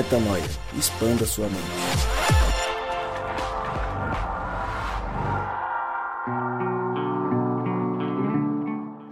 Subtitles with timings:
[0.00, 0.42] Metanoia.
[0.78, 1.60] Expanda sua mente.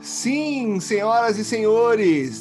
[0.00, 2.34] Sim, senhoras e senhores,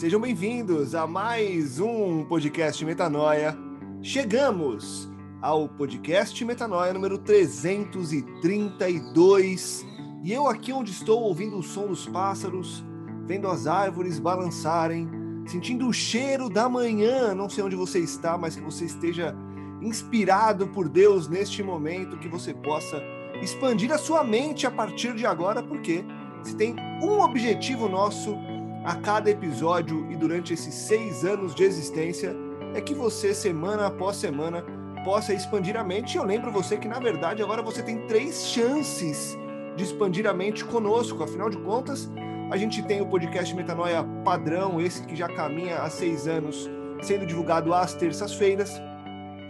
[0.00, 3.54] sejam bem-vindos a mais um podcast Metanoia.
[4.00, 5.06] Chegamos
[5.42, 9.84] ao podcast Metanoia número 332.
[10.22, 12.82] E eu aqui onde estou ouvindo o som dos pássaros,
[13.26, 17.34] vendo as árvores balançarem, sentindo o cheiro da manhã.
[17.34, 19.34] Não sei onde você está, mas que você esteja
[19.80, 23.02] inspirado por Deus neste momento, que você possa
[23.42, 26.04] expandir a sua mente a partir de agora, porque
[26.42, 28.36] se tem um objetivo nosso
[28.84, 32.36] a cada episódio e durante esses seis anos de existência,
[32.74, 34.64] é que você, semana após semana,
[35.04, 36.14] possa expandir a mente.
[36.14, 39.38] E eu lembro você que, na verdade, agora você tem três chances
[39.76, 41.22] de expandir a mente conosco.
[41.22, 42.10] Afinal de contas,
[42.54, 46.70] a gente tem o podcast Metanoia padrão, esse que já caminha há seis anos,
[47.02, 48.80] sendo divulgado às terças-feiras.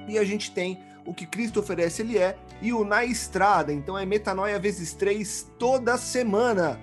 [0.08, 3.74] E a gente tem o que Cristo oferece, ele é, e o Na Estrada.
[3.74, 6.80] Então é Metanoia vezes três toda semana.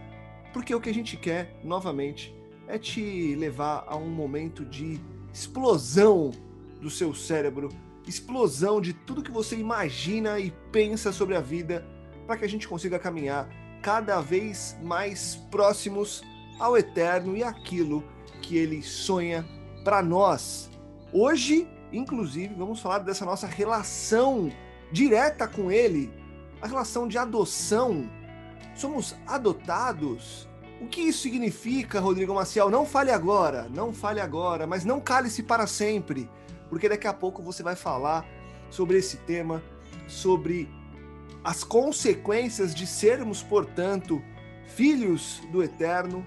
[0.53, 2.35] Porque o que a gente quer, novamente,
[2.67, 5.01] é te levar a um momento de
[5.33, 6.29] explosão
[6.79, 7.69] do seu cérebro,
[8.07, 11.83] explosão de tudo que você imagina e pensa sobre a vida,
[12.27, 13.49] para que a gente consiga caminhar
[13.81, 16.21] cada vez mais próximos
[16.59, 18.03] ao eterno e aquilo
[18.41, 19.45] que ele sonha
[19.83, 20.69] para nós.
[21.11, 24.51] Hoje, inclusive, vamos falar dessa nossa relação
[24.91, 26.11] direta com ele,
[26.61, 28.09] a relação de adoção.
[28.75, 30.47] Somos adotados.
[30.79, 32.69] O que isso significa, Rodrigo Maciel?
[32.69, 36.29] Não fale agora, não fale agora, mas não cale-se para sempre,
[36.69, 38.25] porque daqui a pouco você vai falar
[38.69, 39.61] sobre esse tema,
[40.07, 40.69] sobre
[41.43, 44.21] as consequências de sermos, portanto,
[44.65, 46.25] filhos do Eterno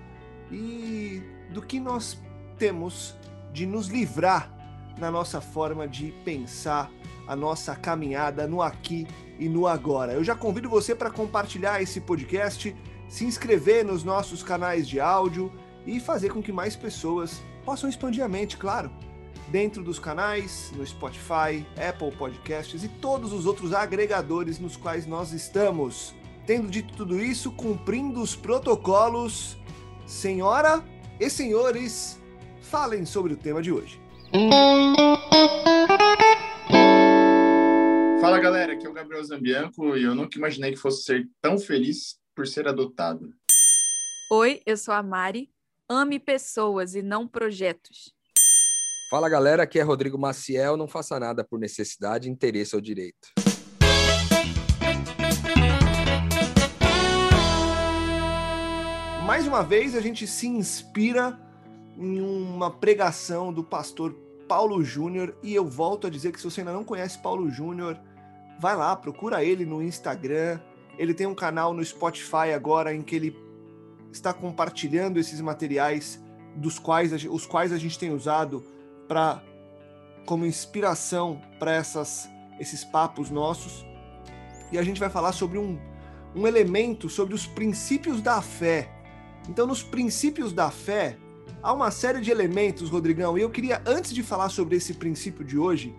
[0.51, 2.21] e do que nós
[2.59, 3.17] temos
[3.53, 4.53] de nos livrar
[4.99, 6.91] na nossa forma de pensar
[7.27, 9.07] a nossa caminhada no aqui
[9.39, 10.13] e no agora.
[10.13, 12.75] Eu já convido você para compartilhar esse podcast,
[13.09, 15.53] se inscrever nos nossos canais de áudio
[15.87, 18.91] e fazer com que mais pessoas possam expandir a mente, claro
[19.55, 25.33] dentro dos canais, no Spotify, Apple Podcasts e todos os outros agregadores nos quais nós
[25.33, 26.13] estamos.
[26.45, 29.57] Tendo dito tudo isso, cumprindo os protocolos,
[30.05, 30.83] senhora
[31.21, 32.21] e senhores,
[32.63, 34.01] falem sobre o tema de hoje.
[38.21, 41.59] Fala galera, aqui é o Gabriel Zambianco e eu nunca imaginei que fosse ser tão
[41.59, 43.33] feliz por ser adotado.
[44.33, 45.49] Oi, eu sou a Mari.
[45.89, 48.14] Ame pessoas e não projetos.
[49.11, 50.79] Fala galera, aqui é Rodrigo Maciel.
[50.79, 53.29] Não faça nada por necessidade, interesse ou direito.
[59.27, 61.39] Mais uma vez a gente se inspira
[61.99, 64.15] em uma pregação do pastor
[64.49, 68.01] Paulo Júnior e eu volto a dizer que se você ainda não conhece Paulo Júnior,
[68.59, 70.59] vai lá, procura ele no Instagram.
[70.99, 73.37] Ele tem um canal no Spotify agora em que ele
[74.11, 76.23] está compartilhando esses materiais
[76.57, 78.65] dos quais os quais a gente tem usado
[79.09, 79.43] para
[80.27, 82.29] como inspiração para essas
[82.59, 83.85] esses papos nossos.
[84.71, 85.79] E a gente vai falar sobre um,
[86.35, 88.91] um elemento sobre os princípios da fé.
[89.49, 91.19] Então, nos princípios da fé,
[91.63, 95.45] há uma série de elementos, Rodrigão, e eu queria, antes de falar sobre esse princípio
[95.45, 95.95] de hoje,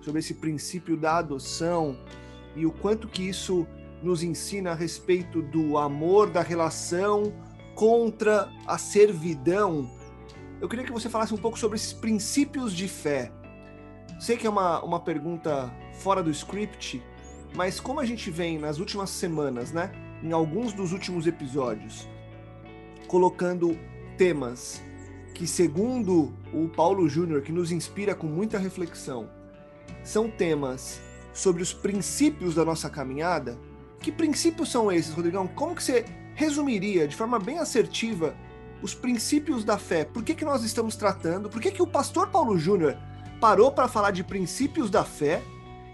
[0.00, 1.98] sobre esse princípio da adoção
[2.54, 3.66] e o quanto que isso
[4.02, 7.32] nos ensina a respeito do amor, da relação
[7.74, 9.90] contra a servidão
[10.60, 13.30] eu queria que você falasse um pouco sobre esses princípios de fé.
[14.18, 17.02] Sei que é uma, uma pergunta fora do script,
[17.54, 22.08] mas como a gente vem nas últimas semanas, né, em alguns dos últimos episódios,
[23.06, 23.78] colocando
[24.16, 24.82] temas
[25.34, 29.28] que, segundo o Paulo Júnior, que nos inspira com muita reflexão,
[30.02, 31.00] são temas
[31.34, 33.58] sobre os princípios da nossa caminhada.
[34.00, 35.46] Que princípios são esses, Rodrigão?
[35.46, 38.34] Como que você resumiria de forma bem assertiva
[38.82, 40.04] os princípios da fé.
[40.04, 41.48] Por que, que nós estamos tratando?
[41.48, 42.96] Por que, que o pastor Paulo Júnior
[43.40, 45.42] parou para falar de princípios da fé?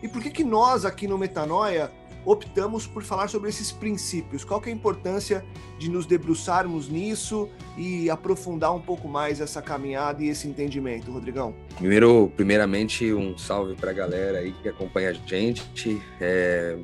[0.02, 1.90] E por que, que nós aqui no Metanoia
[2.24, 4.44] optamos por falar sobre esses princípios?
[4.44, 5.44] Qual que é a importância
[5.78, 11.54] de nos debruçarmos nisso e aprofundar um pouco mais essa caminhada e esse entendimento, Rodrigão?
[11.76, 16.00] Primeiro, primeiramente, um salve para a galera aí que acompanha a gente.
[16.20, 16.78] É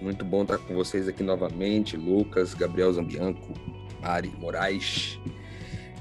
[0.00, 3.52] muito bom estar com vocês aqui novamente, Lucas, Gabriel Zambianco,
[4.00, 5.18] Mari Moraes.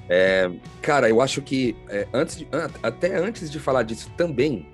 [0.08, 0.50] É,
[0.82, 2.48] cara, eu acho que é, antes de,
[2.82, 4.66] até antes de falar disso também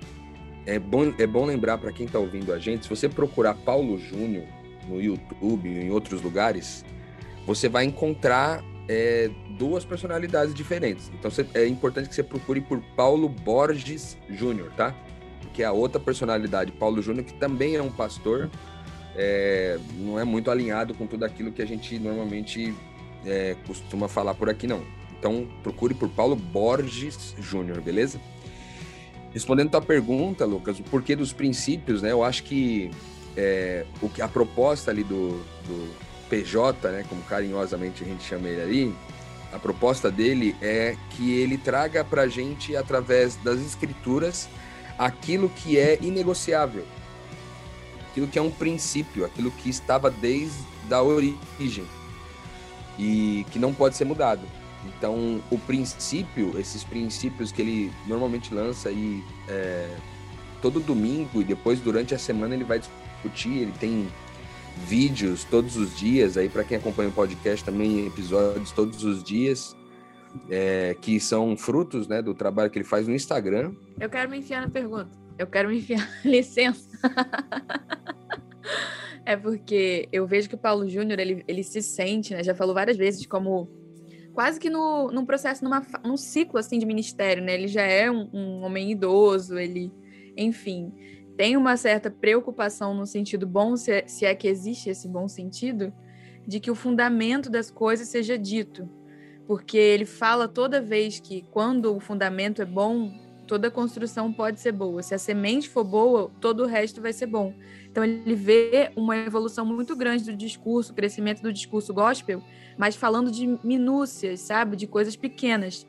[0.65, 3.97] é bom, é bom lembrar para quem está ouvindo a gente, se você procurar Paulo
[3.99, 4.45] Júnior
[4.87, 6.85] no YouTube e em outros lugares,
[7.45, 11.11] você vai encontrar é, duas personalidades diferentes.
[11.13, 14.95] Então é importante que você procure por Paulo Borges Júnior, tá?
[15.53, 18.49] Que é a outra personalidade, Paulo Júnior, que também é um pastor,
[19.15, 22.73] é, não é muito alinhado com tudo aquilo que a gente normalmente
[23.25, 24.83] é, costuma falar por aqui, não.
[25.17, 28.19] Então procure por Paulo Borges Júnior, beleza?
[29.33, 32.11] Respondendo a tua pergunta, Lucas, o porquê dos princípios, né?
[32.11, 32.91] Eu acho que
[33.35, 35.95] é, o que a proposta ali do, do
[36.29, 38.95] PJ, né, como carinhosamente a gente chama ele ali,
[39.51, 44.49] a proposta dele é que ele traga para a gente, através das escrituras,
[44.97, 46.85] aquilo que é inegociável,
[48.09, 51.85] aquilo que é um princípio, aquilo que estava desde a origem
[52.97, 54.41] e que não pode ser mudado.
[54.85, 59.89] Então, o princípio, esses princípios que ele normalmente lança aí é,
[60.61, 64.07] todo domingo e depois durante a semana ele vai discutir, ele tem
[64.85, 69.75] vídeos todos os dias, aí para quem acompanha o podcast também episódios todos os dias,
[70.49, 73.73] é, que são frutos né, do trabalho que ele faz no Instagram.
[73.99, 75.09] Eu quero me enfiar na pergunta.
[75.37, 76.87] Eu quero me enfiar, licença.
[79.25, 82.43] é porque eu vejo que o Paulo Júnior, ele, ele se sente, né?
[82.43, 83.67] Já falou várias vezes como
[84.33, 87.55] quase que no, num processo, numa, num ciclo assim de ministério, né?
[87.55, 89.91] Ele já é um, um homem idoso, ele,
[90.37, 90.93] enfim,
[91.35, 95.27] tem uma certa preocupação no sentido bom, se é, se é que existe esse bom
[95.27, 95.91] sentido,
[96.47, 98.87] de que o fundamento das coisas seja dito.
[99.47, 103.11] Porque ele fala toda vez que quando o fundamento é bom,
[103.47, 105.01] toda construção pode ser boa.
[105.01, 107.53] Se a semente for boa, todo o resto vai ser bom.
[107.89, 112.41] Então ele vê uma evolução muito grande do discurso, crescimento do discurso gospel,
[112.77, 115.87] mas falando de minúcias, sabe, de coisas pequenas.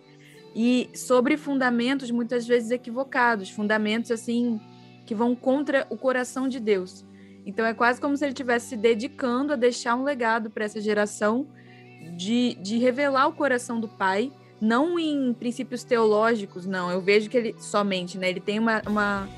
[0.55, 4.61] E sobre fundamentos muitas vezes equivocados, fundamentos assim
[5.05, 7.05] que vão contra o coração de Deus.
[7.45, 10.81] Então é quase como se ele estivesse se dedicando a deixar um legado para essa
[10.81, 11.47] geração
[12.17, 16.91] de, de revelar o coração do Pai, não em princípios teológicos, não.
[16.91, 18.29] Eu vejo que ele somente, né?
[18.29, 19.29] Ele tem uma, uma,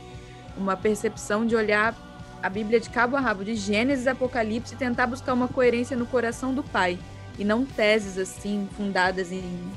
[0.56, 1.94] uma percepção de olhar
[2.43, 5.97] a Bíblia de cabo a rabo, de Gênesis e Apocalipse, e tentar buscar uma coerência
[5.97, 6.99] no coração do Pai.
[7.38, 9.73] E não teses assim, fundadas em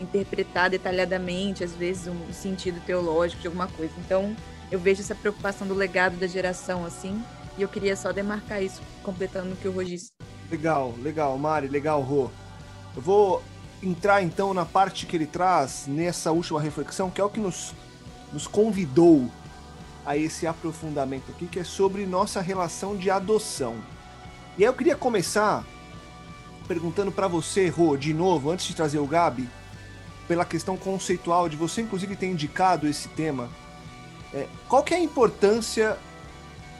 [0.00, 3.92] interpretar detalhadamente, às vezes, um sentido teológico de alguma coisa.
[3.98, 4.34] Então,
[4.70, 7.22] eu vejo essa preocupação do legado da geração, assim,
[7.56, 10.10] e eu queria só demarcar isso, completando o que o Rô disse.
[10.50, 12.30] Legal, legal, Mari, legal, Rô.
[12.96, 13.42] Eu vou
[13.86, 17.74] entrar então na parte que ele traz nessa última reflexão, que é o que nos,
[18.32, 19.30] nos convidou
[20.04, 23.76] a esse aprofundamento aqui, que é sobre nossa relação de adoção.
[24.56, 25.64] E aí eu queria começar
[26.68, 29.48] perguntando para você, Rô, de novo, antes de trazer o Gabi,
[30.26, 33.50] pela questão conceitual de você inclusive ter indicado esse tema
[34.34, 35.96] é, qual que é a importância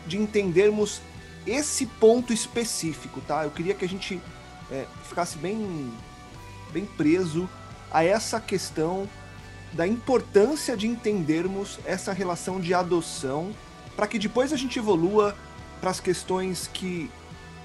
[0.06, 1.00] de entendermos
[1.46, 3.44] esse ponto específico, tá?
[3.44, 4.20] Eu queria que a gente
[4.70, 5.92] é, ficasse bem,
[6.74, 7.48] bem preso
[7.90, 9.08] a essa questão
[9.72, 13.54] da importância de entendermos essa relação de adoção
[13.96, 15.36] para que depois a gente evolua
[15.80, 17.08] para as questões que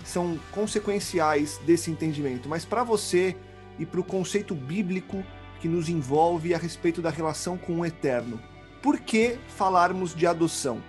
[0.03, 2.47] são consequenciais desse entendimento.
[2.47, 3.35] Mas para você
[3.79, 5.23] e para o conceito bíblico
[5.59, 8.39] que nos envolve a respeito da relação com o eterno,
[8.81, 10.81] por que falarmos de adoção?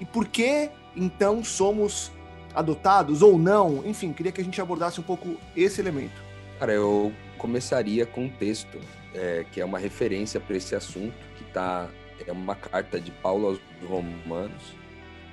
[0.00, 2.10] E por que então somos
[2.54, 3.82] adotados ou não?
[3.86, 6.20] Enfim, queria que a gente abordasse um pouco esse elemento.
[6.58, 8.78] Cara, eu começaria com um texto
[9.14, 11.88] é, que é uma referência para esse assunto, que tá,
[12.26, 14.76] é uma carta de Paulo aos Romanos,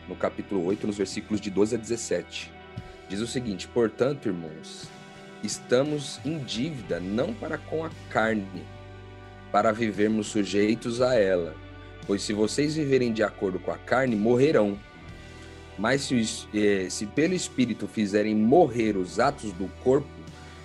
[0.07, 2.51] no capítulo 8, nos versículos de 12 a 17.
[3.09, 4.87] Diz o seguinte: Portanto, irmãos,
[5.43, 8.63] estamos em dívida não para com a carne,
[9.51, 11.65] para vivermos sujeitos a ela
[12.07, 14.77] Pois se vocês viverem de acordo com a carne, morrerão.
[15.77, 20.07] Mas se, eh, se pelo Espírito fizerem morrer os atos do corpo,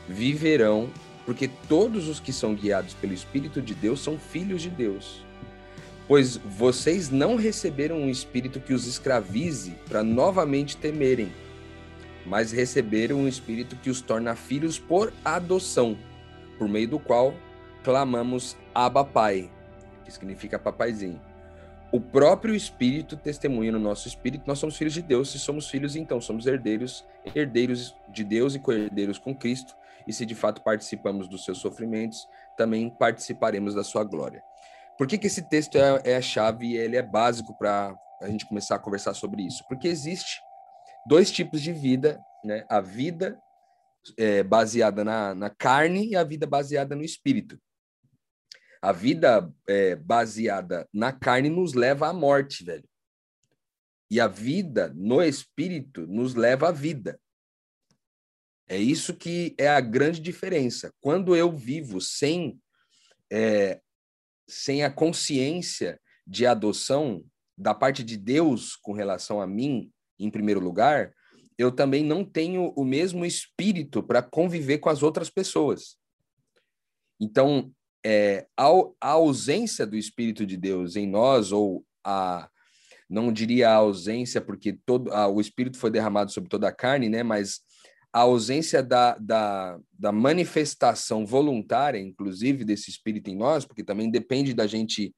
[0.09, 0.91] viverão,
[1.31, 5.25] porque todos os que são guiados pelo Espírito de Deus são filhos de Deus.
[6.09, 11.33] Pois vocês não receberam um espírito que os escravize para novamente temerem,
[12.27, 15.97] mas receberam um espírito que os torna filhos por adoção,
[16.59, 17.33] por meio do qual
[17.85, 19.49] clamamos Abba Pai,
[20.05, 21.21] que significa papaizinho
[21.93, 25.97] o próprio Espírito testemunha no nosso espírito, nós somos filhos de Deus, se somos filhos,
[25.97, 29.75] então somos herdeiros, herdeiros de Deus e co-herdeiros com Cristo,
[30.11, 32.19] e se de fato participamos dos seus sofrimentos,
[32.57, 34.43] também participaremos da sua glória.
[34.99, 38.29] Por que, que esse texto é, é a chave e ele é básico para a
[38.29, 39.64] gente começar a conversar sobre isso?
[39.69, 40.40] Porque existe
[41.07, 42.67] dois tipos de vida, né?
[42.69, 43.40] A vida
[44.19, 47.59] é, baseada na, na carne e a vida baseada no espírito.
[48.83, 52.88] A vida é, baseada na carne nos leva à morte, velho.
[54.11, 57.19] E a vida no espírito nos leva à vida.
[58.71, 60.95] É isso que é a grande diferença.
[61.00, 62.57] Quando eu vivo sem,
[63.29, 63.81] é,
[64.49, 67.25] sem a consciência de adoção
[67.59, 71.12] da parte de Deus com relação a mim, em primeiro lugar,
[71.59, 75.97] eu também não tenho o mesmo espírito para conviver com as outras pessoas.
[77.21, 77.73] Então,
[78.07, 78.69] é, a,
[79.00, 82.49] a, ausência do Espírito de Deus em nós, ou a,
[83.09, 87.09] não diria a ausência, porque todo a, o Espírito foi derramado sobre toda a carne,
[87.09, 87.25] né?
[87.25, 87.61] Mas
[88.12, 94.52] a ausência da, da, da manifestação voluntária, inclusive, desse Espírito em nós, porque também depende
[94.52, 95.14] da gente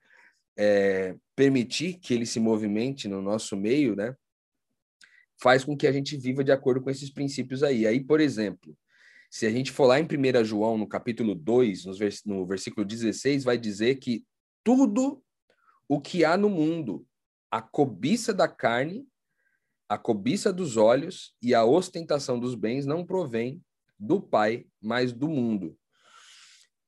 [0.56, 4.14] é, permitir que ele se movimente no nosso meio, né?
[5.40, 7.86] Faz com que a gente viva de acordo com esses princípios aí.
[7.86, 8.76] Aí, por exemplo,
[9.30, 11.86] se a gente for lá em 1 João, no capítulo 2,
[12.26, 14.24] no versículo 16, vai dizer que
[14.62, 15.22] tudo
[15.88, 17.06] o que há no mundo,
[17.50, 19.06] a cobiça da carne,
[19.92, 23.62] a cobiça dos olhos e a ostentação dos bens não provém
[23.98, 25.76] do Pai, mas do mundo.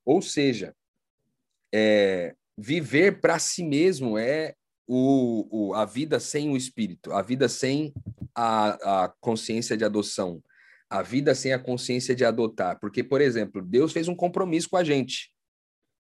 [0.07, 0.75] Ou seja,
[1.71, 4.55] é, viver para si mesmo é
[4.87, 7.93] o, o, a vida sem o espírito, a vida sem
[8.35, 10.43] a, a consciência de adoção,
[10.89, 12.81] a vida sem a consciência de adotar.
[12.81, 15.31] Porque, por exemplo, Deus fez um compromisso com a gente.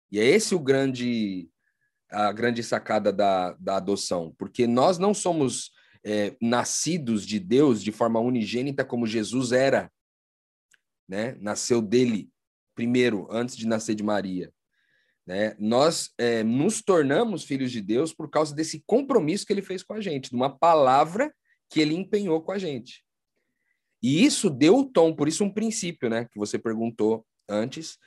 [0.10, 1.50] E é esse o grande
[2.10, 5.75] a grande sacada da, da adoção, porque nós não somos
[6.06, 9.92] é, nascidos de Deus de forma unigênita como Jesus era,
[11.10, 11.36] né?
[11.42, 12.30] Nasceu dele
[12.76, 14.54] primeiro, antes de nascer de Maria.
[15.26, 15.56] Né?
[15.58, 19.94] Nós é, nos tornamos filhos de Deus por causa desse compromisso que ele fez com
[19.94, 21.34] a gente, de uma palavra
[21.70, 23.04] que ele empenhou com a gente.
[24.04, 27.98] E isso deu o tom, por isso um princípio, né, que você perguntou antes.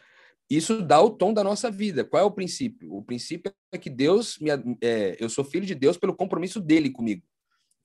[0.48, 2.04] Isso dá o tom da nossa vida.
[2.04, 2.94] Qual é o princípio?
[2.94, 4.50] O princípio é que Deus me,
[4.80, 7.26] é, eu sou filho de Deus pelo compromisso dele comigo.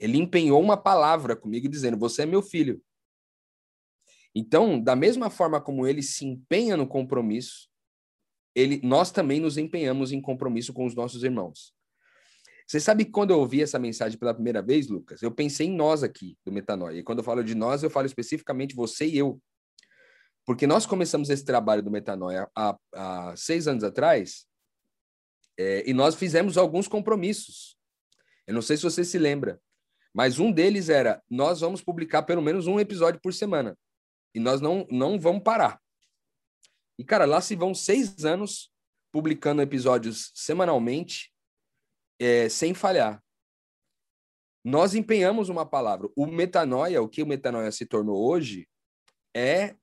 [0.04, 2.84] Ele empenhou uma palavra comigo dizendo: "Você é meu filho".
[4.36, 7.70] Então, da mesma forma como ele se empenha no compromisso,
[8.54, 11.74] ele, nós também nos empenhamos em compromisso com os nossos irmãos.
[12.68, 15.76] Você sabe que quando eu ouvi essa mensagem pela primeira vez, Lucas, eu pensei em
[15.76, 17.00] nós aqui do Metanoia.
[17.00, 19.42] E quando eu falo de nós, eu falo especificamente você e eu.
[20.46, 24.46] Porque nós começamos esse trabalho do Metanoia há, há seis anos atrás
[25.58, 27.78] é, e nós fizemos alguns compromissos.
[28.48, 29.60] Eu não sei se você se lembra,
[30.14, 33.78] mas um deles era: nós vamos publicar pelo menos um episódio por semana.
[34.36, 35.80] E nós não, não vamos parar.
[36.98, 38.72] E, cara, lá se vão seis anos
[39.12, 41.32] publicando episódios semanalmente
[42.20, 43.24] é, sem falhar.
[44.64, 46.10] Nós empenhamos uma palavra.
[46.16, 48.68] O metanoia, o que o metanoia se tornou hoje,
[49.36, 49.76] é,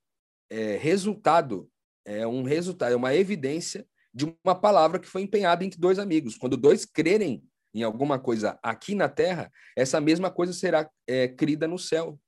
[0.48, 1.70] é resultado,
[2.04, 6.36] é um resultado, é uma evidência de uma palavra que foi empenhada entre dois amigos.
[6.36, 11.68] Quando dois crerem em alguma coisa aqui na Terra, essa mesma coisa será é, crida
[11.68, 12.18] no céu.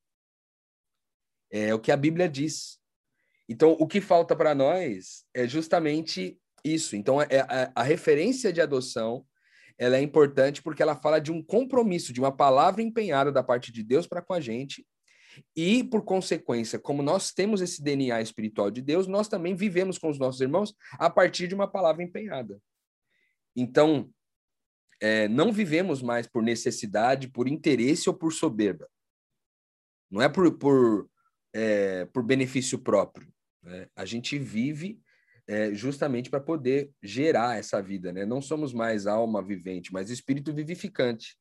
[1.50, 2.78] É o que a Bíblia diz.
[3.48, 6.96] Então, o que falta para nós é justamente isso.
[6.96, 9.26] Então, é a, a referência de adoção
[9.78, 13.72] ela é importante porque ela fala de um compromisso, de uma palavra empenhada da parte
[13.72, 14.86] de Deus para com a gente.
[15.56, 20.10] E, por consequência, como nós temos esse DNA espiritual de Deus, nós também vivemos com
[20.10, 22.60] os nossos irmãos a partir de uma palavra empenhada.
[23.56, 24.10] Então,
[25.02, 28.88] é, não vivemos mais por necessidade, por interesse ou por soberba.
[30.08, 31.10] Não é por, por,
[31.52, 33.26] é, por benefício próprio.
[33.64, 33.88] Né?
[33.96, 35.00] A gente vive
[35.48, 38.24] é, justamente para poder gerar essa vida, né?
[38.24, 41.36] Não somos mais alma vivente, mas espírito vivificante.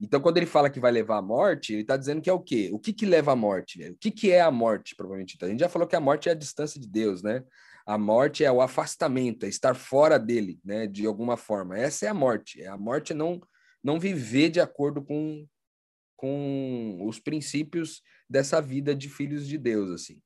[0.00, 2.38] Então, quando ele fala que vai levar à morte, ele está dizendo que é o
[2.38, 2.70] quê?
[2.72, 3.82] O que, que leva à morte?
[3.90, 5.36] O que, que é a morte, provavelmente?
[5.42, 7.42] A gente já falou que a morte é a distância de Deus, né?
[7.88, 10.86] A morte é o afastamento, é estar fora dele, né?
[10.86, 11.78] De alguma forma.
[11.78, 12.62] Essa é a morte.
[12.66, 13.40] A morte é não,
[13.82, 15.48] não viver de acordo com,
[16.14, 20.20] com os princípios dessa vida de filhos de Deus, assim.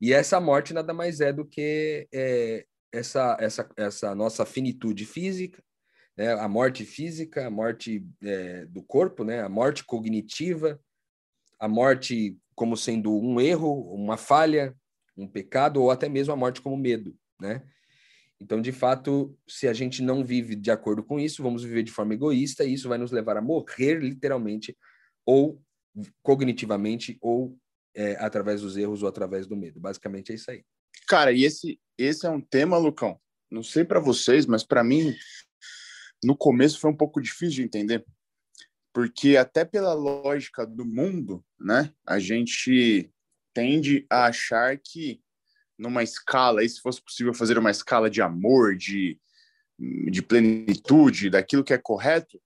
[0.00, 5.62] E essa morte nada mais é do que é, essa, essa, essa nossa finitude física,
[6.16, 6.32] né?
[6.32, 9.42] a morte física, a morte é, do corpo, né?
[9.42, 10.80] a morte cognitiva,
[11.60, 14.76] a morte como sendo um erro, uma falha,
[15.22, 17.16] um pecado, ou até mesmo a morte como medo.
[17.40, 17.62] Né?
[18.40, 21.92] Então, de fato, se a gente não vive de acordo com isso, vamos viver de
[21.92, 24.76] forma egoísta, e isso vai nos levar a morrer, literalmente,
[25.26, 25.62] ou
[26.22, 27.58] cognitivamente, ou
[27.94, 29.78] é, através dos erros ou através do medo.
[29.78, 30.64] Basicamente é isso aí.
[31.06, 33.20] Cara, e esse, esse é um tema, Lucão.
[33.50, 35.14] Não sei para vocês, mas para mim,
[36.22, 38.04] no começo foi um pouco difícil de entender.
[38.92, 43.12] Porque até pela lógica do mundo, né, a gente
[43.60, 45.20] tende a achar que
[45.78, 49.18] numa escala, e se fosse possível fazer uma escala de amor, de,
[50.10, 52.40] de plenitude, daquilo que é correto,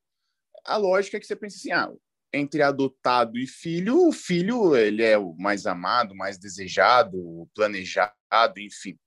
[0.65, 1.93] a lógica é que você pensa assim, ah,
[2.33, 8.99] entre adotado e filho, o filho ele é o mais amado, mais desejado, planejado, enfim.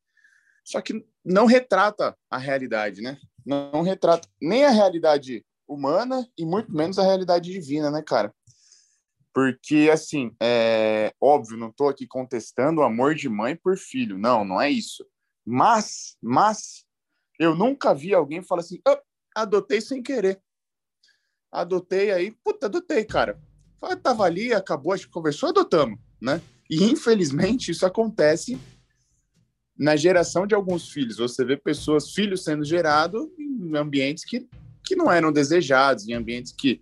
[0.63, 3.17] Só que não retrata a realidade, né?
[3.45, 8.33] Não retrata nem a realidade humana e muito menos a realidade divina, né, cara?
[9.33, 14.17] Porque, assim, é óbvio, não estou aqui contestando o amor de mãe por filho.
[14.17, 15.05] Não, não é isso.
[15.45, 16.85] Mas, mas,
[17.39, 18.97] eu nunca vi alguém falar assim, oh,
[19.35, 20.41] adotei sem querer.
[21.51, 23.39] Adotei aí, puta, adotei, cara.
[24.01, 26.41] Tava ali, acabou, a gente conversou, adotamos, né?
[26.69, 28.59] E, infelizmente, isso acontece
[29.77, 31.17] na geração de alguns filhos.
[31.17, 34.49] Você vê pessoas, filhos sendo gerados em ambientes que,
[34.83, 36.81] que não eram desejados, em ambientes que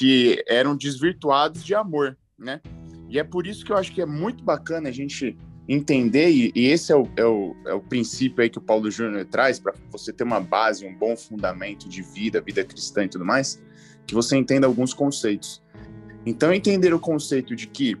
[0.00, 2.62] que eram desvirtuados de amor, né?
[3.10, 5.36] E é por isso que eu acho que é muito bacana a gente
[5.68, 8.90] entender, e, e esse é o, é, o, é o princípio aí que o Paulo
[8.90, 13.08] Júnior traz, para você ter uma base, um bom fundamento de vida, vida cristã e
[13.08, 13.62] tudo mais,
[14.06, 15.62] que você entenda alguns conceitos.
[16.24, 17.94] Então, entender o conceito de que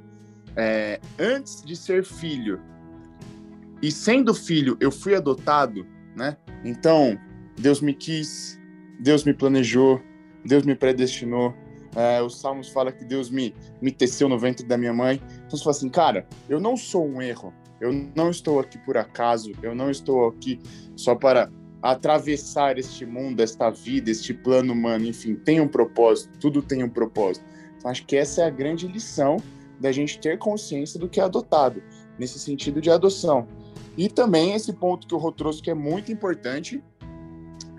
[0.56, 2.62] é, antes de ser filho
[3.82, 6.38] e sendo filho, eu fui adotado, né?
[6.64, 7.20] Então,
[7.58, 8.58] Deus me quis,
[8.98, 10.00] Deus me planejou,
[10.46, 11.54] Deus me predestinou,
[11.96, 15.20] é, os Salmos fala que Deus me, me teceu no ventre da minha mãe.
[15.46, 17.52] Então você fala assim, cara, eu não sou um erro.
[17.80, 19.52] Eu não estou aqui por acaso.
[19.62, 20.60] Eu não estou aqui
[20.96, 21.50] só para
[21.82, 25.06] atravessar este mundo, esta vida, este plano humano.
[25.06, 26.38] Enfim, tem um propósito.
[26.38, 27.44] Tudo tem um propósito.
[27.76, 29.38] Então acho que essa é a grande lição
[29.80, 31.82] da gente ter consciência do que é adotado,
[32.18, 33.48] nesse sentido de adoção.
[33.96, 36.84] E também esse ponto que o Rô trouxe que é muito importante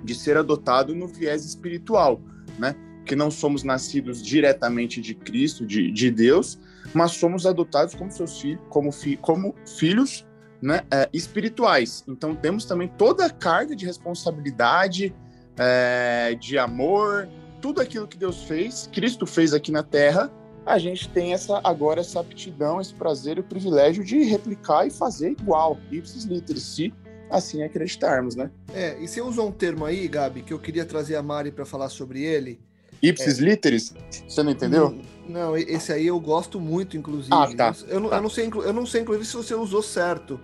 [0.03, 2.19] de ser adotado no viés espiritual,
[2.57, 2.75] né?
[3.05, 6.59] Que não somos nascidos diretamente de Cristo, de, de Deus,
[6.93, 10.25] mas somos adotados como seus filhos, como, fi, como filhos
[10.61, 12.03] né, é, espirituais.
[12.07, 15.13] Então temos também toda a carga de responsabilidade,
[15.57, 17.27] é, de amor,
[17.61, 20.31] tudo aquilo que Deus fez, Cristo fez aqui na Terra,
[20.65, 24.91] a gente tem essa agora essa aptidão, esse prazer e o privilégio de replicar e
[24.91, 26.93] fazer igual, ipsis literis, se
[27.29, 28.51] assim acreditarmos, né?
[28.73, 31.65] É, e você usou um termo aí, Gabi, que eu queria trazer a Mari para
[31.65, 32.59] falar sobre ele,
[33.01, 33.43] Ipsis é.
[33.43, 33.93] literis?
[34.27, 34.97] Você não entendeu?
[35.27, 37.33] Não, esse aí eu gosto muito, inclusive.
[37.33, 37.73] Ah, tá.
[37.87, 38.17] Eu, não, tá.
[38.17, 40.39] eu, não sei, eu não sei, inclusive, se você usou certo.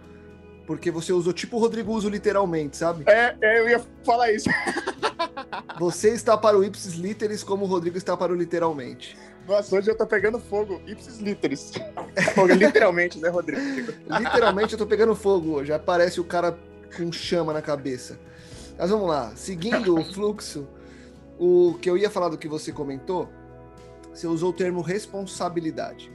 [0.65, 3.03] Porque você usou tipo o Rodrigo uso literalmente, sabe?
[3.07, 4.49] É, é, eu ia falar isso.
[5.79, 9.15] Você está para o ipsis literis como o Rodrigo está para o literalmente.
[9.47, 10.81] Nossa, hoje eu tô pegando fogo.
[10.85, 11.71] Ipsis literis.
[12.57, 13.61] literalmente, né, Rodrigo?
[14.19, 15.71] Literalmente eu tô pegando fogo hoje.
[15.71, 16.57] Aparece o cara
[16.95, 18.19] com chama na cabeça.
[18.77, 19.31] Mas vamos lá.
[19.35, 20.67] Seguindo o fluxo,
[21.39, 23.29] o que eu ia falar do que você comentou,
[24.13, 26.11] você usou o termo responsabilidade.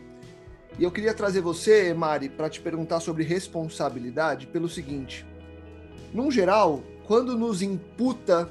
[0.78, 5.26] E eu queria trazer você, Mari, para te perguntar sobre responsabilidade pelo seguinte:
[6.12, 8.50] num geral, quando nos imputa,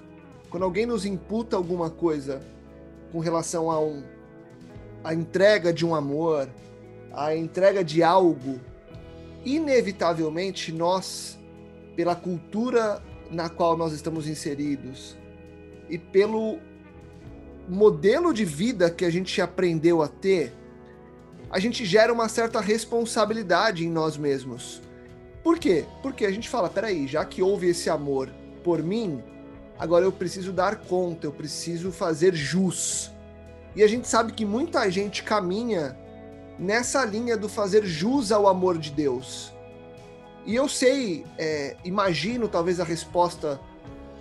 [0.49, 2.41] quando alguém nos imputa alguma coisa
[3.11, 4.03] com relação a um
[5.03, 6.47] a entrega de um amor,
[7.11, 8.59] a entrega de algo,
[9.43, 11.39] inevitavelmente nós,
[11.95, 15.17] pela cultura na qual nós estamos inseridos,
[15.91, 16.57] e pelo
[17.67, 20.53] modelo de vida que a gente aprendeu a ter,
[21.49, 24.81] a gente gera uma certa responsabilidade em nós mesmos.
[25.43, 25.83] Por quê?
[26.01, 28.29] Porque a gente fala, peraí, já que houve esse amor
[28.63, 29.21] por mim,
[29.77, 33.11] agora eu preciso dar conta, eu preciso fazer jus.
[33.75, 35.97] E a gente sabe que muita gente caminha
[36.57, 39.51] nessa linha do fazer jus ao amor de Deus.
[40.45, 43.59] E eu sei, é, imagino talvez a resposta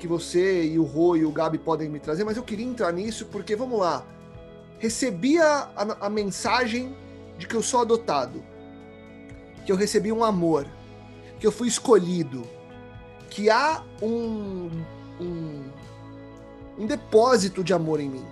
[0.01, 2.91] que você e o Rô e o Gabi podem me trazer, mas eu queria entrar
[2.91, 4.05] nisso porque, vamos lá,
[4.79, 6.97] recebi a, a, a mensagem
[7.39, 8.43] de que eu sou adotado,
[9.65, 10.67] que eu recebi um amor,
[11.39, 12.43] que eu fui escolhido,
[13.29, 14.71] que há um,
[15.21, 15.65] um,
[16.79, 18.27] um depósito de amor em mim.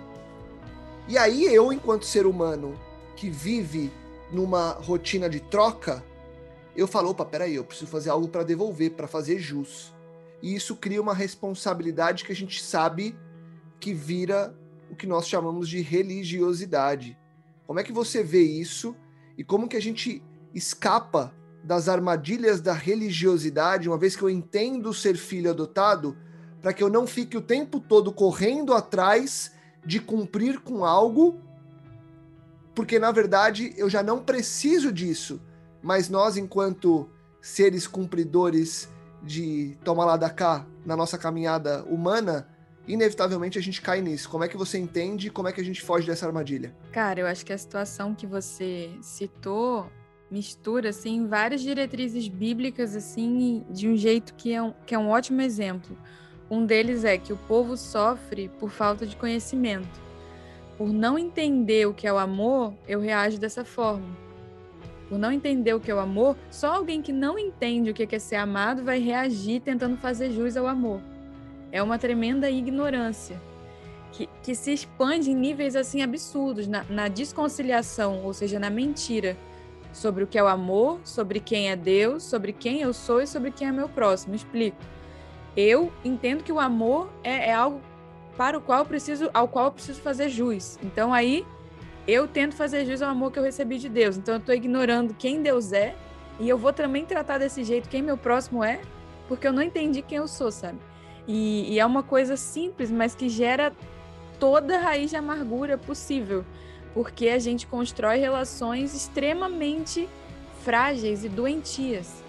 [1.07, 2.77] E aí eu, enquanto ser humano
[3.15, 3.91] que vive
[4.31, 6.03] numa rotina de troca,
[6.75, 9.93] eu falo, opa, peraí, eu preciso fazer algo para devolver, para fazer jus
[10.41, 13.15] e isso cria uma responsabilidade que a gente sabe
[13.79, 14.55] que vira
[14.89, 17.17] o que nós chamamos de religiosidade.
[17.65, 18.95] Como é que você vê isso?
[19.37, 20.23] E como que a gente
[20.53, 26.17] escapa das armadilhas da religiosidade, uma vez que eu entendo ser filho adotado,
[26.61, 29.51] para que eu não fique o tempo todo correndo atrás
[29.85, 31.39] de cumprir com algo,
[32.73, 35.41] porque na verdade eu já não preciso disso,
[35.81, 37.09] mas nós enquanto
[37.41, 38.89] seres cumpridores
[39.23, 42.47] de tomar lá da cá na nossa caminhada humana,
[42.87, 44.29] inevitavelmente a gente cai nisso.
[44.29, 46.75] Como é que você entende e como é que a gente foge dessa armadilha?
[46.91, 49.91] Cara, eu acho que a situação que você citou
[50.31, 55.09] mistura assim várias diretrizes bíblicas assim de um jeito que é um, que é um
[55.09, 55.97] ótimo exemplo.
[56.49, 59.99] Um deles é que o povo sofre por falta de conhecimento.
[60.77, 64.07] por não entender o que é o amor, eu reajo dessa forma.
[65.09, 68.15] Por não entender o que é o amor, só alguém que não entende o que
[68.15, 71.01] é ser amado vai reagir tentando fazer jus ao amor.
[71.71, 73.41] É uma tremenda ignorância
[74.11, 79.37] que, que se expande em níveis assim absurdos, na, na desconciliação, ou seja, na mentira
[79.91, 83.27] sobre o que é o amor, sobre quem é Deus, sobre quem eu sou e
[83.27, 84.35] sobre quem é meu próximo.
[84.35, 84.77] Explico.
[85.55, 87.81] Eu entendo que o amor é, é algo
[88.37, 90.77] para o qual preciso, ao qual eu preciso fazer jus.
[90.83, 91.45] Então aí
[92.09, 94.17] eu tento fazer jus ao amor que eu recebi de Deus.
[94.17, 95.95] Então eu estou ignorando quem Deus é
[96.39, 98.81] e eu vou também tratar desse jeito quem meu próximo é,
[99.27, 100.79] porque eu não entendi quem eu sou, sabe?
[101.27, 103.71] E, e é uma coisa simples, mas que gera
[104.39, 106.43] toda a raiz de amargura possível,
[106.93, 110.09] porque a gente constrói relações extremamente
[110.63, 112.23] frágeis e doentias.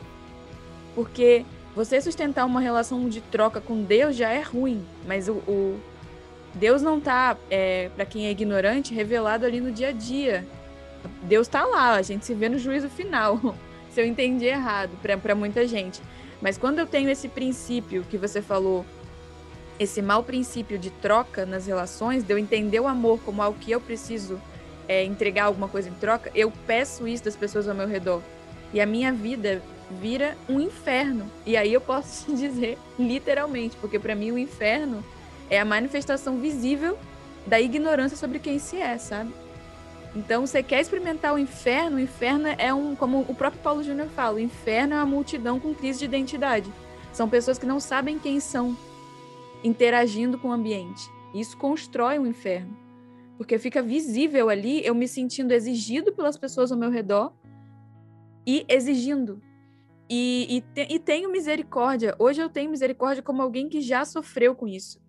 [0.95, 5.81] Porque você sustentar uma relação de troca com Deus já é ruim, mas o, o
[6.55, 10.47] Deus não está, é, para quem é ignorante, revelado ali no dia a dia.
[11.23, 13.39] Deus está lá, a gente se vê no juízo final,
[13.91, 16.01] se eu entendi errado, para muita gente.
[16.41, 18.85] Mas quando eu tenho esse princípio que você falou,
[19.79, 23.71] esse mau princípio de troca nas relações, de eu entender o amor como algo que
[23.71, 24.41] eu preciso
[24.89, 28.23] é, entregar alguma coisa em troca, eu peço isso das pessoas ao meu redor.
[28.73, 31.31] E a minha vida vira um inferno.
[31.47, 35.05] E aí eu posso te dizer literalmente, porque para mim o inferno
[35.51, 36.97] é a manifestação visível
[37.47, 39.35] da ignorância sobre quem se é, sabe?
[40.15, 41.97] Então, você quer experimentar o inferno?
[41.97, 45.59] O inferno é um, como o próprio Paulo Júnior fala, o inferno é uma multidão
[45.59, 46.73] com crise de identidade.
[47.13, 48.77] São pessoas que não sabem quem são,
[49.63, 51.03] interagindo com o ambiente.
[51.35, 52.77] Isso constrói um inferno.
[53.37, 57.33] Porque fica visível ali eu me sentindo exigido pelas pessoas ao meu redor
[58.47, 59.41] e exigindo.
[60.09, 62.15] E, e, te, e tenho misericórdia.
[62.19, 65.01] Hoje eu tenho misericórdia como alguém que já sofreu com isso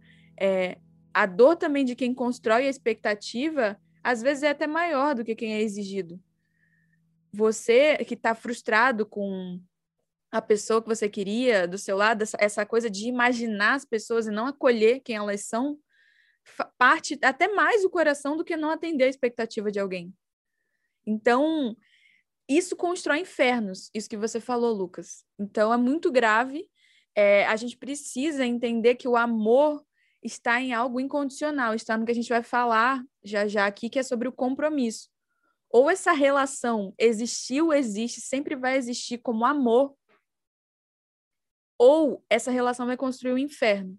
[0.42, 0.80] é,
[1.14, 5.36] a dor também de quem constrói a expectativa, às vezes é até maior do que
[5.36, 6.20] quem é exigido.
[7.32, 9.62] Você que está frustrado com
[10.32, 14.26] a pessoa que você queria do seu lado, essa, essa coisa de imaginar as pessoas
[14.26, 15.78] e não acolher quem elas são,
[16.76, 20.12] parte até mais do coração do que não atender a expectativa de alguém.
[21.06, 21.76] Então,
[22.50, 25.24] isso constrói infernos, isso que você falou, Lucas.
[25.38, 26.68] Então, é muito grave.
[27.16, 29.86] É, a gente precisa entender que o amor
[30.24, 34.00] está em algo incondicional, está no que a gente vai falar já já aqui, que
[34.00, 35.10] é sobre o compromisso.
[35.70, 39.96] Ou essa relação existiu, existe, sempre vai existir como amor,
[41.78, 43.98] ou essa relação vai construir o um inferno.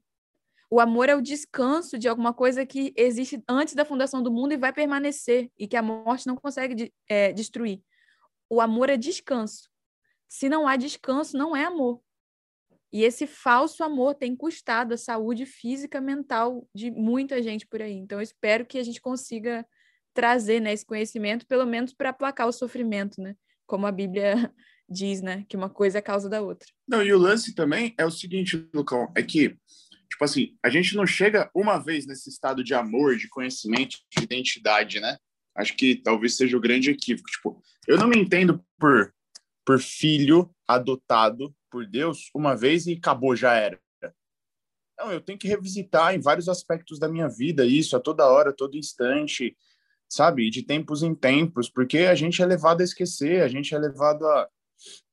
[0.70, 4.52] O amor é o descanso de alguma coisa que existe antes da fundação do mundo
[4.52, 7.82] e vai permanecer, e que a morte não consegue é, destruir.
[8.48, 9.68] O amor é descanso.
[10.28, 12.00] Se não há descanso, não é amor.
[12.92, 17.94] E esse falso amor tem custado a saúde física mental de muita gente por aí.
[17.94, 19.66] Então, espero que a gente consiga
[20.12, 23.34] trazer né, esse conhecimento, pelo menos para aplacar o sofrimento, né?
[23.66, 24.52] Como a Bíblia
[24.86, 25.46] diz, né?
[25.48, 26.68] Que uma coisa é causa da outra.
[26.86, 29.56] Não, e o lance também é o seguinte, Lucão, é que,
[30.10, 34.22] tipo assim, a gente não chega uma vez nesse estado de amor, de conhecimento, de
[34.22, 35.16] identidade, né?
[35.56, 37.30] Acho que talvez seja o grande equívoco.
[37.30, 39.14] Tipo, eu não me entendo por,
[39.64, 43.80] por filho adotado por Deus uma vez e acabou, já era.
[44.98, 48.50] Não, eu tenho que revisitar em vários aspectos da minha vida isso a toda hora,
[48.50, 49.56] a todo instante,
[50.08, 50.50] sabe?
[50.50, 54.26] De tempos em tempos, porque a gente é levado a esquecer, a gente é levado
[54.26, 54.48] a,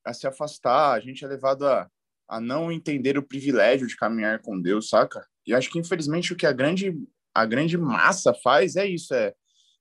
[0.05, 1.89] a se afastar, a gente é levado a,
[2.27, 5.25] a não entender o privilégio de caminhar com Deus, saca?
[5.47, 6.93] E acho que, infelizmente, o que a grande,
[7.33, 9.33] a grande massa faz é isso, é,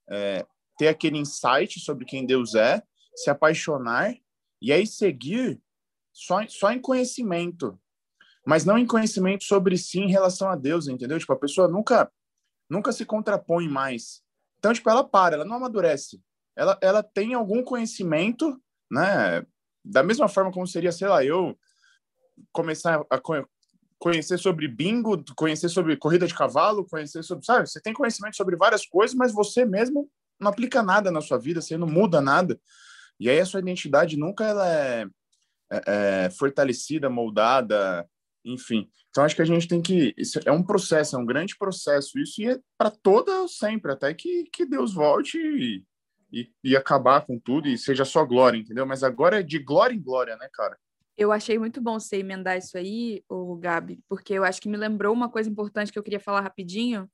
[0.08, 0.46] é
[0.78, 2.80] ter aquele insight sobre quem Deus é,
[3.16, 4.14] se apaixonar
[4.62, 5.60] e aí seguir
[6.18, 7.78] só, só em conhecimento,
[8.44, 11.18] mas não em conhecimento sobre si em relação a Deus, entendeu?
[11.18, 12.10] Tipo, a pessoa nunca
[12.68, 14.20] nunca se contrapõe mais.
[14.58, 16.20] Então, tipo, ela para, ela não amadurece.
[16.56, 19.46] Ela, ela tem algum conhecimento, né?
[19.84, 21.56] Da mesma forma como seria, sei lá, eu
[22.52, 23.20] começar a
[23.98, 27.68] conhecer sobre bingo, conhecer sobre corrida de cavalo, conhecer sobre, sabe?
[27.68, 31.62] Você tem conhecimento sobre várias coisas, mas você mesmo não aplica nada na sua vida,
[31.62, 32.60] você não muda nada.
[33.20, 35.06] E aí a sua identidade nunca ela é
[35.70, 35.82] é,
[36.26, 38.08] é, fortalecida, moldada,
[38.44, 38.88] enfim.
[39.10, 42.18] Então acho que a gente tem que isso é um processo, é um grande processo
[42.18, 45.84] isso e é para toda sempre até que, que Deus volte e,
[46.32, 48.86] e, e, acabar com tudo e seja só glória, entendeu?
[48.86, 50.78] Mas agora é de glória em glória, né, cara?
[51.16, 54.76] Eu achei muito bom você emendar isso aí, o Gabi, porque eu acho que me
[54.76, 57.10] lembrou uma coisa importante que eu queria falar rapidinho,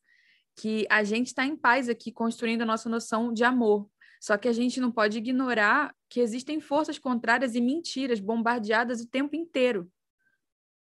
[0.57, 3.88] que a gente está em paz aqui construindo a nossa noção de amor.
[4.25, 9.07] Só que a gente não pode ignorar que existem forças contrárias e mentiras bombardeadas o
[9.07, 9.87] tempo inteiro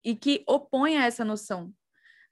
[0.04, 1.74] e que opõem a essa noção.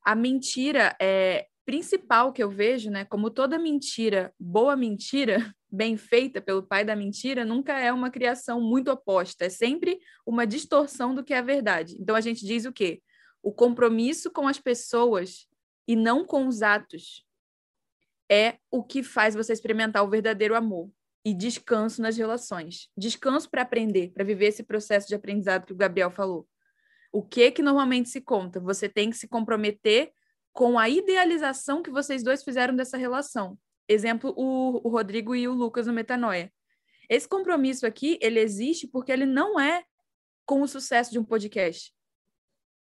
[0.05, 6.39] A mentira é principal que eu vejo, né, como toda mentira, boa mentira, bem feita
[6.39, 11.23] pelo pai da mentira, nunca é uma criação muito oposta, é sempre uma distorção do
[11.23, 11.97] que é verdade.
[11.99, 13.01] Então a gente diz o quê?
[13.41, 15.47] O compromisso com as pessoas
[15.87, 17.25] e não com os atos
[18.29, 20.89] é o que faz você experimentar o verdadeiro amor
[21.25, 22.89] e descanso nas relações.
[22.97, 26.47] Descanso para aprender, para viver esse processo de aprendizado que o Gabriel falou.
[27.11, 28.59] O que que normalmente se conta?
[28.59, 30.11] Você tem que se comprometer
[30.51, 33.57] com a idealização que vocês dois fizeram dessa relação.
[33.87, 36.51] Exemplo, o, o Rodrigo e o Lucas no Metanoia.
[37.09, 39.83] Esse compromisso aqui, ele existe porque ele não é
[40.45, 41.93] com o sucesso de um podcast.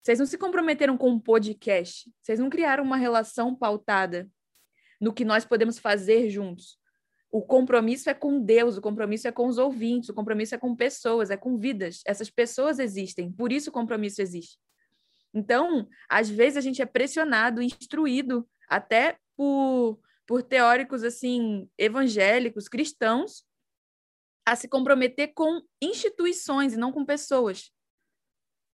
[0.01, 2.12] Vocês não se comprometeram com um podcast.
[2.21, 4.30] Vocês não criaram uma relação pautada
[5.01, 6.79] no que nós podemos fazer juntos.
[7.31, 10.75] O compromisso é com Deus, o compromisso é com os ouvintes, o compromisso é com
[10.75, 12.01] pessoas, é com vidas.
[12.05, 14.59] Essas pessoas existem, por isso o compromisso existe.
[15.33, 23.45] Então, às vezes a gente é pressionado, instruído até por, por teóricos assim evangélicos, cristãos,
[24.45, 27.71] a se comprometer com instituições e não com pessoas.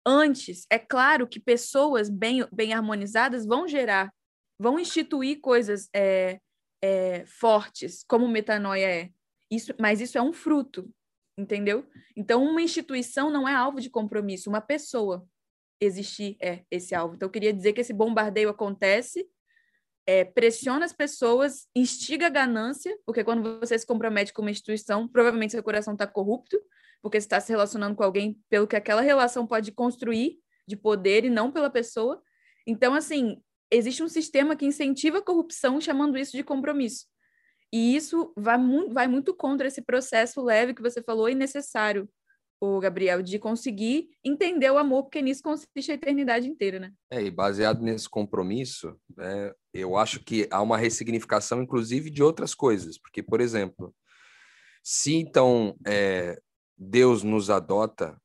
[0.06, 4.12] Antes, é claro que pessoas bem, bem harmonizadas vão gerar,
[4.58, 6.40] vão instituir coisas é,
[6.82, 9.10] é, fortes, como metanoia é.
[9.50, 10.90] Isso, mas isso é um fruto,
[11.38, 11.86] entendeu?
[12.16, 15.26] Então, uma instituição não é alvo de compromisso, uma pessoa
[15.80, 17.14] existir é esse alvo.
[17.14, 19.28] Então, eu queria dizer que esse bombardeio acontece,
[20.06, 25.08] é, pressiona as pessoas, instiga a ganância, porque quando você se compromete com uma instituição,
[25.08, 26.60] provavelmente seu coração está corrupto,
[27.02, 31.24] porque você está se relacionando com alguém pelo que aquela relação pode construir de poder
[31.24, 32.22] e não pela pessoa.
[32.66, 37.06] Então, assim, existe um sistema que incentiva a corrupção, chamando isso de compromisso.
[37.72, 42.08] E isso vai, mu vai muito contra esse processo leve que você falou e necessário
[42.60, 46.92] o Gabriel, de conseguir entender o amor, porque nisso consiste a eternidade inteira, né?
[47.10, 52.54] É, e baseado nesse compromisso, né, eu acho que há uma ressignificação, inclusive, de outras
[52.54, 52.98] coisas.
[52.98, 53.94] Porque, por exemplo,
[54.82, 56.40] se então é,
[56.76, 58.16] Deus nos adota,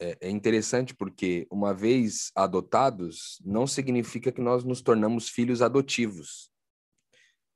[0.00, 6.50] é, é interessante porque, uma vez adotados, não significa que nós nos tornamos filhos adotivos.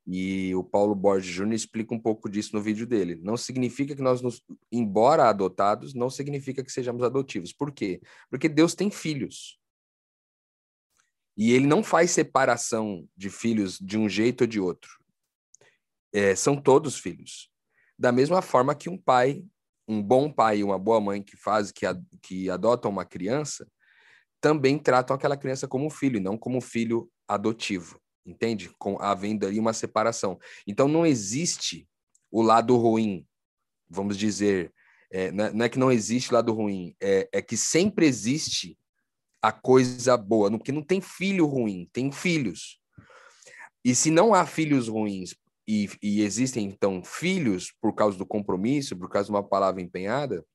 [0.05, 3.15] E o Paulo Borges Júnior explica um pouco disso no vídeo dele.
[3.21, 7.53] Não significa que nós, nos, embora adotados, não significa que sejamos adotivos.
[7.53, 8.01] Por quê?
[8.29, 9.57] Porque Deus tem filhos.
[11.37, 14.91] E ele não faz separação de filhos de um jeito ou de outro.
[16.11, 17.49] É, são todos filhos.
[17.97, 19.43] Da mesma forma que um pai,
[19.87, 21.85] um bom pai e uma boa mãe que faz, que,
[22.21, 23.67] que adotam uma criança,
[24.39, 28.69] também tratam aquela criança como filho, não como filho adotivo entende?
[28.77, 30.39] Com havendo ali uma separação.
[30.65, 31.87] Então não existe
[32.31, 33.25] o lado ruim,
[33.89, 34.73] vamos dizer,
[35.11, 38.77] é, não é que não existe lado ruim, é, é que sempre existe
[39.41, 42.79] a coisa boa, porque não tem filho ruim, tem filhos.
[43.85, 45.35] E se não há filhos ruins
[45.67, 50.45] e, e, existem então filhos por causa do compromisso, por causa de uma palavra empenhada,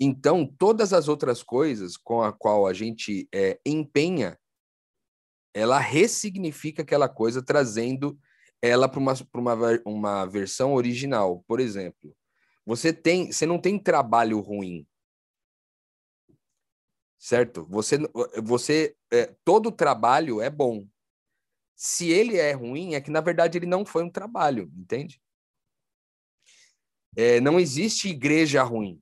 [0.00, 4.38] então todas as outras coisas com a qual a gente é, empenha
[5.54, 8.18] ela ressignifica aquela coisa, trazendo
[8.60, 11.44] ela para uma, uma, uma versão original.
[11.46, 12.14] Por exemplo,
[12.66, 14.84] você tem, você não tem trabalho ruim,
[17.16, 17.64] certo?
[17.70, 17.98] Você,
[18.42, 20.86] você, é, todo trabalho é bom.
[21.76, 25.20] Se ele é ruim, é que na verdade ele não foi um trabalho, entende?
[27.16, 29.00] É, não existe igreja ruim.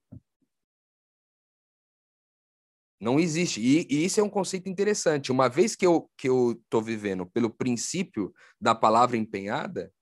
[3.00, 3.60] Não existe.
[3.60, 5.32] E, e, isso é um conceito interessante.
[5.32, 9.92] Uma vez que eu que eu estou vivendo pelo princípio da palavra empenhada,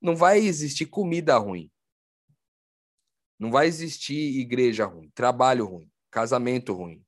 [0.00, 1.70] não vai existir comida ruim.
[3.38, 7.04] Não vai existir igreja ruim, trabalho ruim, casamento ruim.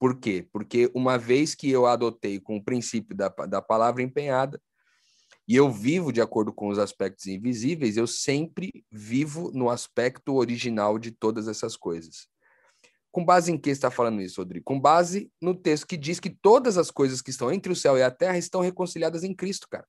[0.00, 0.48] Por quê?
[0.50, 4.58] Porque uma vez que eu adotei com o princípio da, da palavra empenhada,
[5.46, 10.98] e eu vivo de acordo com os aspectos invisíveis, eu sempre vivo no aspecto original
[10.98, 12.28] de todas essas coisas.
[13.12, 14.64] Com base em que está falando isso, Rodrigo?
[14.64, 17.98] Com base no texto que diz que todas as coisas que estão entre o céu
[17.98, 19.86] e a terra estão reconciliadas em Cristo, cara.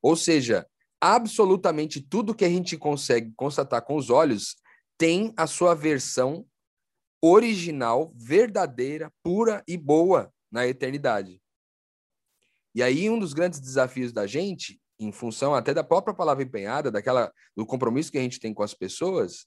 [0.00, 0.64] Ou seja,
[1.00, 4.54] absolutamente tudo que a gente consegue constatar com os olhos
[4.96, 6.46] tem a sua versão
[7.26, 11.40] original, verdadeira, pura e boa na eternidade.
[12.74, 16.90] E aí um dos grandes desafios da gente, em função até da própria palavra empenhada,
[16.90, 19.46] daquela do compromisso que a gente tem com as pessoas,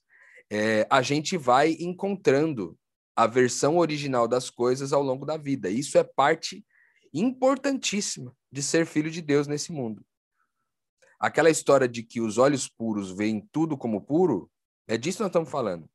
[0.50, 2.76] é, a gente vai encontrando
[3.14, 5.70] a versão original das coisas ao longo da vida.
[5.70, 6.66] Isso é parte
[7.14, 10.04] importantíssima de ser filho de Deus nesse mundo.
[11.20, 14.50] Aquela história de que os olhos puros veem tudo como puro,
[14.88, 15.88] é disso que nós estamos falando.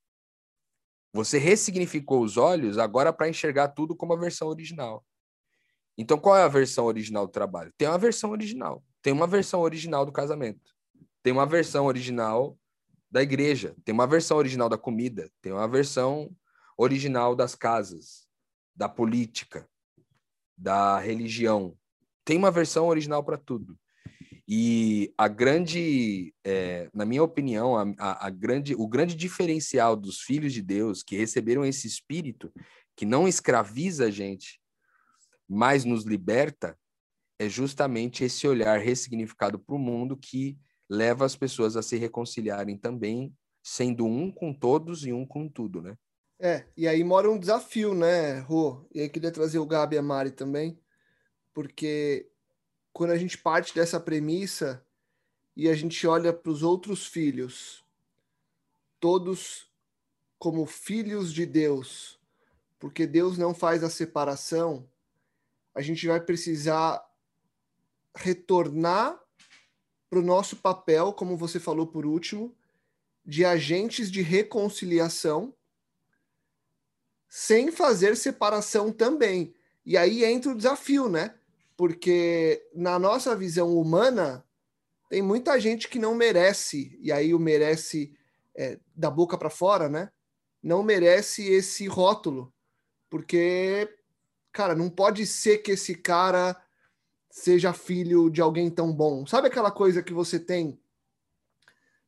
[1.14, 5.06] Você ressignificou os olhos agora para enxergar tudo como a versão original.
[5.96, 7.72] Então, qual é a versão original do trabalho?
[7.78, 8.84] Tem uma versão original.
[9.00, 10.74] Tem uma versão original do casamento.
[11.22, 12.58] Tem uma versão original
[13.12, 13.76] da igreja.
[13.86, 15.30] Tem uma versão original da comida.
[15.40, 16.36] Tem uma versão
[16.76, 18.28] original das casas,
[18.76, 19.70] da política,
[20.58, 21.78] da religião.
[22.26, 23.78] Tem uma versão original para tudo.
[24.48, 30.20] E a grande, é, na minha opinião, a, a, a, grande, o grande diferencial dos
[30.20, 32.52] filhos de Deus que receberam esse espírito
[32.96, 34.60] que não escraviza a gente,
[35.48, 36.78] mas nos liberta,
[37.40, 40.58] é justamente esse olhar ressignificado para o mundo que
[40.90, 45.82] leva as pessoas a se reconciliarem também, sendo um com todos e um com tudo,
[45.82, 45.98] né?
[46.40, 48.86] É, e aí mora um desafio, né, Rô?
[48.94, 50.78] E aí queria trazer o Gabi e a Mari também,
[51.54, 52.30] porque
[52.94, 54.86] quando a gente parte dessa premissa
[55.56, 57.84] e a gente olha para os outros filhos,
[59.00, 59.68] todos
[60.38, 62.20] como filhos de Deus,
[62.80, 64.88] porque Deus não faz a separação,
[65.74, 67.04] a gente vai precisar
[68.16, 69.20] retornar
[70.10, 72.56] para o nosso papel, como você falou por último,
[73.26, 75.56] de agentes de reconciliação,
[77.28, 79.56] sem fazer separação também.
[79.84, 81.34] E aí entra o desafio, né?
[81.76, 84.46] Porque na nossa visão humana
[85.10, 88.16] tem muita gente que não merece, e aí o merece
[88.56, 90.12] é, da boca para fora, né?
[90.62, 92.54] Não merece esse rótulo,
[93.10, 93.96] porque,
[94.52, 96.60] cara, não pode ser que esse cara
[97.30, 99.26] seja filho de alguém tão bom.
[99.26, 100.80] Sabe aquela coisa que você tem?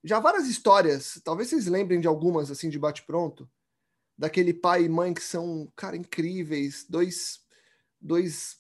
[0.03, 3.49] Já várias histórias, talvez vocês lembrem de algumas assim de bate-pronto,
[4.17, 7.41] daquele pai e mãe que são, cara, incríveis, dois,
[7.99, 8.59] dois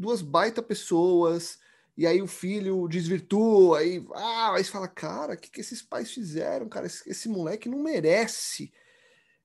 [0.00, 1.58] duas baita pessoas,
[1.96, 5.82] e aí o filho desvirtua, aí, ah, aí você fala, cara, o que, que esses
[5.82, 6.86] pais fizeram, cara?
[6.86, 8.72] Esse, esse moleque não merece.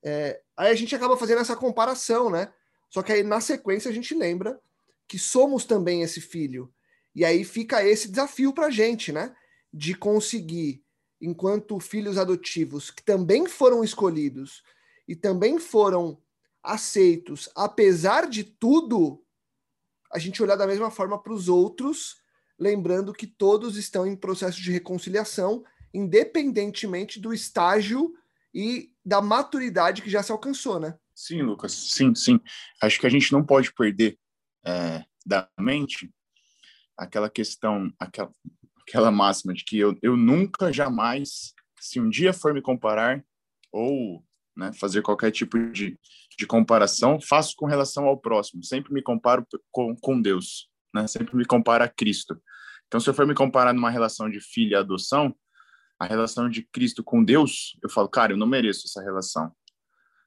[0.01, 2.53] É, aí a gente acaba fazendo essa comparação, né?
[2.89, 4.57] Só que aí na sequência a gente lembra
[5.05, 6.73] que somos também esse filho.
[7.13, 9.35] E aí fica esse desafio pra gente, né?
[9.73, 10.81] De conseguir,
[11.19, 14.63] enquanto filhos adotivos que também foram escolhidos
[15.05, 16.17] e também foram
[16.63, 19.24] aceitos, apesar de tudo
[20.11, 22.17] a gente olhar da mesma forma para os outros,
[22.57, 25.63] lembrando que todos estão em processo de reconciliação,
[25.93, 28.13] independentemente do estágio
[28.53, 30.97] e da maturidade que já se alcançou, né?
[31.13, 32.39] Sim, Lucas, sim, sim.
[32.81, 34.17] Acho que a gente não pode perder
[34.65, 36.11] é, da mente
[36.97, 38.31] aquela questão, aquela,
[38.81, 43.23] aquela máxima de que eu, eu nunca, jamais, se um dia for me comparar,
[43.71, 44.23] ou
[44.55, 45.99] né, fazer qualquer tipo de,
[46.37, 48.63] de comparação, faço com relação ao próximo.
[48.63, 51.07] Sempre me comparo com, com Deus, né?
[51.07, 52.41] Sempre me comparo a Cristo.
[52.87, 55.35] Então, se eu for me comparar numa relação de filho e adoção,
[55.99, 59.51] a relação de Cristo com Deus, eu falo, cara, eu não mereço essa relação.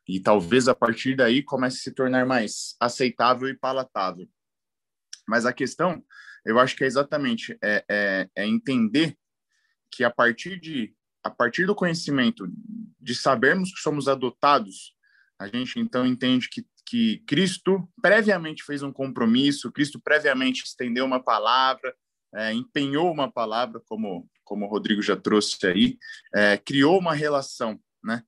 [0.07, 4.27] E talvez a partir daí comece a se tornar mais aceitável e palatável.
[5.27, 6.03] Mas a questão,
[6.45, 9.17] eu acho que é exatamente é, é, é entender
[9.91, 12.49] que a partir de a partir do conhecimento
[12.99, 14.95] de sabermos que somos adotados,
[15.39, 21.23] a gente então entende que, que Cristo previamente fez um compromisso, Cristo previamente estendeu uma
[21.23, 21.95] palavra,
[22.35, 25.99] é, empenhou uma palavra, como, como o Rodrigo já trouxe aí,
[26.35, 28.23] é, criou uma relação, né?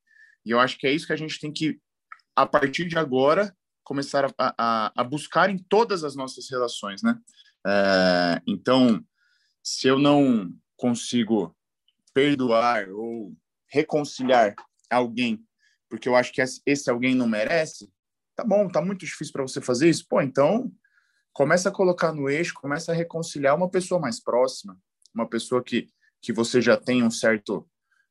[0.45, 1.79] E eu acho que é isso que a gente tem que,
[2.35, 7.19] a partir de agora, começar a, a, a buscar em todas as nossas relações, né?
[7.67, 9.05] É, então,
[9.63, 11.55] se eu não consigo
[12.15, 13.37] perdoar ou
[13.69, 14.55] reconciliar
[14.89, 15.45] alguém,
[15.91, 17.93] porque eu acho que esse alguém não merece,
[18.37, 20.73] tá bom, tá muito difícil para você fazer isso, pô, então
[21.33, 24.79] começa a colocar no eixo, começa a reconciliar uma pessoa mais próxima,
[25.15, 25.89] uma pessoa que,
[26.23, 27.69] que você já tem um certo,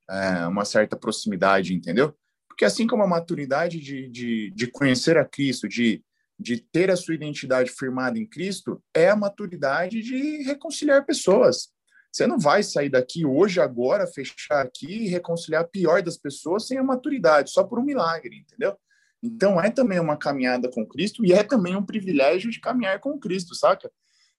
[0.09, 2.13] é, uma certa proximidade, entendeu?
[2.47, 6.03] Porque assim como a maturidade de, de, de conhecer a Cristo, de,
[6.37, 11.69] de ter a sua identidade firmada em Cristo, é a maturidade de reconciliar pessoas.
[12.11, 16.67] Você não vai sair daqui hoje, agora, fechar aqui e reconciliar a pior das pessoas
[16.67, 18.75] sem a maturidade, só por um milagre, entendeu?
[19.21, 23.19] Então é também uma caminhada com Cristo e é também um privilégio de caminhar com
[23.19, 23.91] Cristo, saca?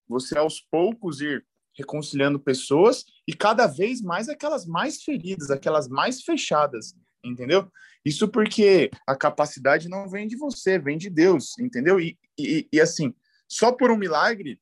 [0.09, 1.45] Você aos poucos ir
[1.77, 6.95] reconciliando pessoas e cada vez mais aquelas mais feridas, aquelas mais fechadas,
[7.25, 7.71] entendeu?
[8.05, 12.01] Isso porque a capacidade não vem de você, vem de Deus, entendeu?
[12.01, 13.15] E, e, e assim,
[13.49, 14.59] só por um milagre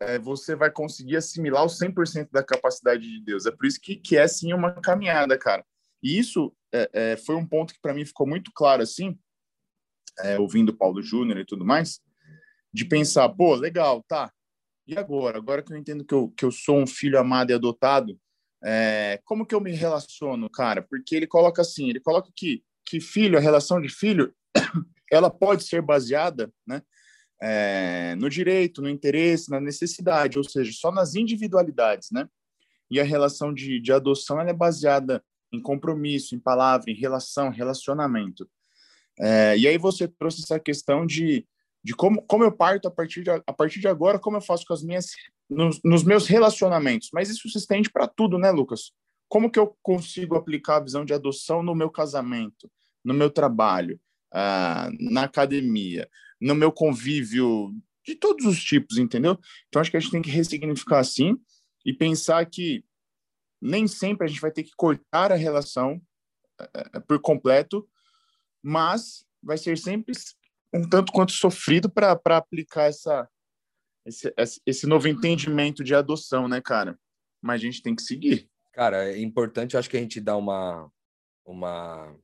[0.00, 3.46] é, você vai conseguir assimilar o 100% da capacidade de Deus.
[3.46, 5.64] É por isso que, que é, sim, uma caminhada, cara.
[6.02, 9.18] E isso é, é, foi um ponto que para mim ficou muito claro, assim,
[10.20, 12.00] é, ouvindo Paulo Júnior e tudo mais,
[12.72, 14.32] de pensar, pô, legal, tá,
[14.86, 15.38] e agora?
[15.38, 18.18] Agora que eu entendo que eu, que eu sou um filho amado e adotado,
[18.64, 20.82] é, como que eu me relaciono, cara?
[20.82, 24.34] Porque ele coloca assim, ele coloca que, que filho, a relação de filho,
[25.12, 26.82] ela pode ser baseada, né,
[27.40, 32.28] é, no direito, no interesse, na necessidade, ou seja, só nas individualidades, né?
[32.90, 35.22] E a relação de, de adoção é baseada
[35.52, 38.48] em compromisso, em palavra, em relação, relacionamento.
[39.18, 41.46] É, e aí você trouxe essa questão de,
[41.82, 44.64] de como, como eu parto a partir, de, a partir de agora, como eu faço
[44.66, 45.10] com as minhas
[45.48, 47.10] nos, nos meus relacionamentos.
[47.12, 48.92] Mas isso se estende para tudo, né, Lucas?
[49.28, 52.70] Como que eu consigo aplicar a visão de adoção no meu casamento,
[53.04, 54.00] no meu trabalho,
[54.32, 56.08] ah, na academia,
[56.40, 57.72] no meu convívio
[58.04, 59.38] de todos os tipos, entendeu?
[59.68, 61.36] Então acho que a gente tem que ressignificar assim
[61.84, 62.84] e pensar que
[63.60, 66.00] nem sempre a gente vai ter que cortar a relação
[66.60, 67.88] uh, por completo,
[68.62, 70.14] mas vai ser sempre
[70.72, 73.28] um tanto quanto sofrido para aplicar essa,
[74.04, 74.32] esse,
[74.66, 76.98] esse novo entendimento de adoção, né, cara?
[77.42, 78.48] Mas a gente tem que seguir.
[78.72, 80.90] Cara, é importante, acho que a gente dá uma,
[81.44, 82.14] uma,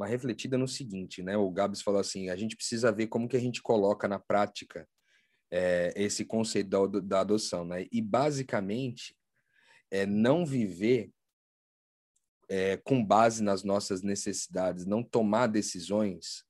[0.00, 1.36] uma refletida no seguinte, né?
[1.36, 4.88] O Gabs falou assim, a gente precisa ver como que a gente coloca na prática
[5.50, 7.86] é, esse conceito da, da adoção, né?
[7.92, 9.14] E basicamente
[9.90, 11.12] é não viver
[12.48, 16.44] é, com base nas nossas necessidades, não tomar decisões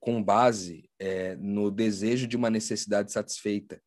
[0.00, 3.80] com base é, no desejo de uma necessidade satisfeita.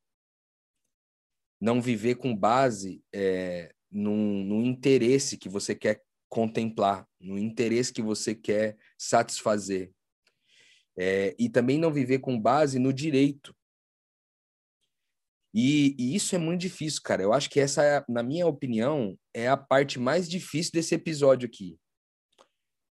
[1.60, 6.02] Não viver com base é, num, num interesse que você quer
[6.32, 9.92] contemplar, no interesse que você quer satisfazer.
[10.98, 13.54] É, e também não viver com base no direito.
[15.54, 17.22] E, e, isso é muito difícil, cara.
[17.22, 21.78] Eu acho que essa, na minha opinião, é a parte mais difícil desse episódio aqui.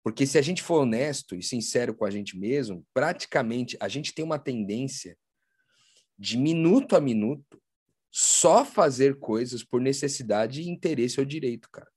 [0.04, 4.16] Porque se a gente for honesto e sincero com a gente mesmo, praticamente a gente
[4.16, 5.16] tem uma tendência
[6.18, 7.62] de minuto a minuto
[8.12, 11.92] só fazer coisas por necessidade interesse ou direito, cara.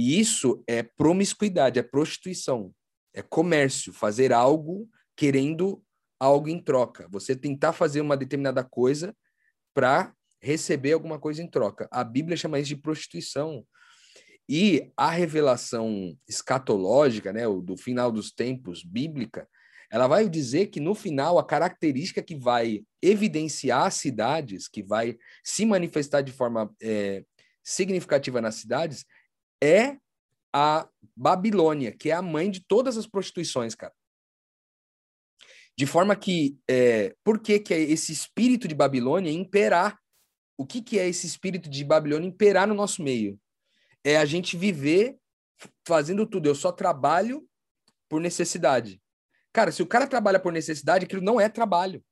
[0.00, 2.74] E isso é promiscuidade, é prostituição,
[3.12, 5.84] é comércio, fazer algo querendo
[6.18, 7.06] algo em troca.
[7.10, 9.14] Você tentar fazer uma determinada coisa
[9.74, 11.86] para receber alguma coisa em troca.
[11.92, 13.62] A Bíblia chama isso de prostituição.
[14.48, 19.46] E a revelação escatológica, né, do final dos tempos, bíblica,
[19.92, 25.18] ela vai dizer que no final a característica que vai evidenciar as cidades, que vai
[25.44, 27.22] se manifestar de forma é,
[27.62, 29.04] significativa nas cidades,
[29.62, 29.98] é
[30.52, 33.94] a Babilônia, que é a mãe de todas as prostituições, cara.
[35.76, 39.98] De forma que, é, por que, que é esse espírito de Babilônia imperar?
[40.56, 43.40] O que, que é esse espírito de Babilônia imperar no nosso meio?
[44.04, 45.18] É a gente viver
[45.86, 46.46] fazendo tudo.
[46.46, 47.48] Eu só trabalho
[48.08, 49.00] por necessidade.
[49.52, 52.04] Cara, se o cara trabalha por necessidade, aquilo não é trabalho.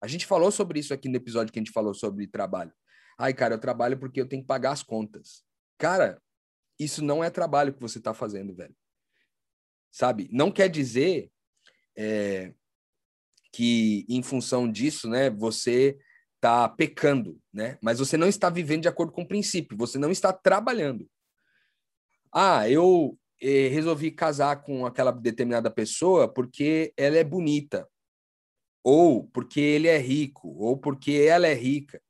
[0.00, 2.72] A gente falou sobre isso aqui no episódio que a gente falou sobre trabalho.
[3.18, 5.45] Ai, cara, eu trabalho porque eu tenho que pagar as contas.
[5.78, 6.20] Cara,
[6.78, 8.74] isso não é trabalho que você está fazendo, velho.
[9.90, 10.28] Sabe?
[10.30, 11.30] Não quer dizer
[11.96, 12.52] é,
[13.52, 15.98] que, em função disso, né, você
[16.34, 17.78] está pecando, né?
[17.82, 21.08] Mas você não está vivendo de acordo com o princípio, você não está trabalhando.
[22.32, 27.88] Ah, eu eh, resolvi casar com aquela determinada pessoa porque ela é bonita,
[28.84, 32.00] ou porque ele é rico, ou porque ela é rica.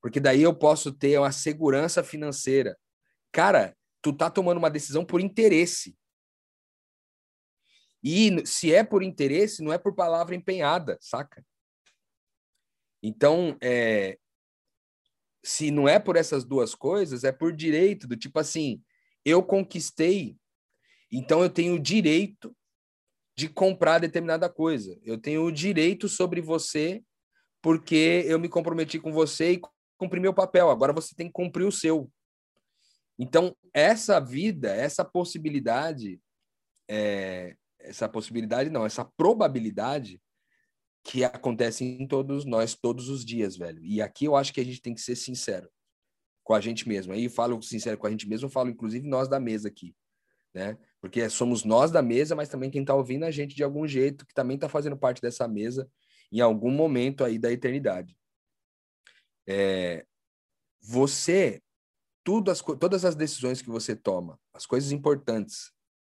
[0.00, 2.78] Porque daí eu posso ter uma segurança financeira.
[3.32, 5.96] Cara, tu tá tomando uma decisão por interesse.
[8.02, 11.44] E se é por interesse, não é por palavra empenhada, saca?
[13.02, 14.18] Então, é,
[15.44, 18.82] se não é por essas duas coisas, é por direito, do tipo assim,
[19.24, 20.36] eu conquistei,
[21.10, 22.56] então eu tenho o direito
[23.36, 24.98] de comprar determinada coisa.
[25.02, 27.02] Eu tenho o direito sobre você
[27.62, 29.60] porque eu me comprometi com você e
[30.00, 30.70] cumpri meu papel.
[30.70, 32.10] Agora você tem que cumprir o seu.
[33.18, 36.18] Então, essa vida, essa possibilidade,
[36.88, 40.20] é, essa possibilidade não, essa probabilidade
[41.04, 43.84] que acontece em todos nós todos os dias, velho.
[43.84, 45.70] E aqui eu acho que a gente tem que ser sincero
[46.42, 47.12] com a gente mesmo.
[47.12, 49.94] Aí falo sincero com a gente mesmo, falo inclusive nós da mesa aqui,
[50.54, 50.78] né?
[51.00, 54.26] Porque somos nós da mesa, mas também quem está ouvindo a gente de algum jeito,
[54.26, 55.88] que também está fazendo parte dessa mesa
[56.32, 58.16] em algum momento aí da eternidade.
[59.52, 60.06] É,
[60.80, 61.60] você,
[62.48, 65.72] as, todas as decisões que você toma, as coisas importantes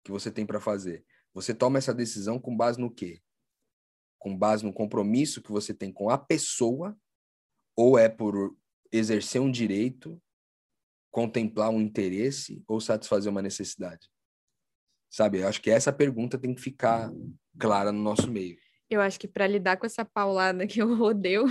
[0.02, 3.22] que você tem para fazer, você toma essa decisão com base no quê?
[4.18, 6.98] Com base no compromisso que você tem com a pessoa,
[7.76, 8.56] ou é por
[8.90, 10.20] exercer um direito,
[11.12, 14.10] contemplar um interesse ou satisfazer uma necessidade?
[15.08, 15.38] Sabe?
[15.38, 17.12] Eu acho que essa pergunta tem que ficar
[17.56, 18.58] clara no nosso meio.
[18.88, 21.46] Eu acho que para lidar com essa paulada que eu rodeu,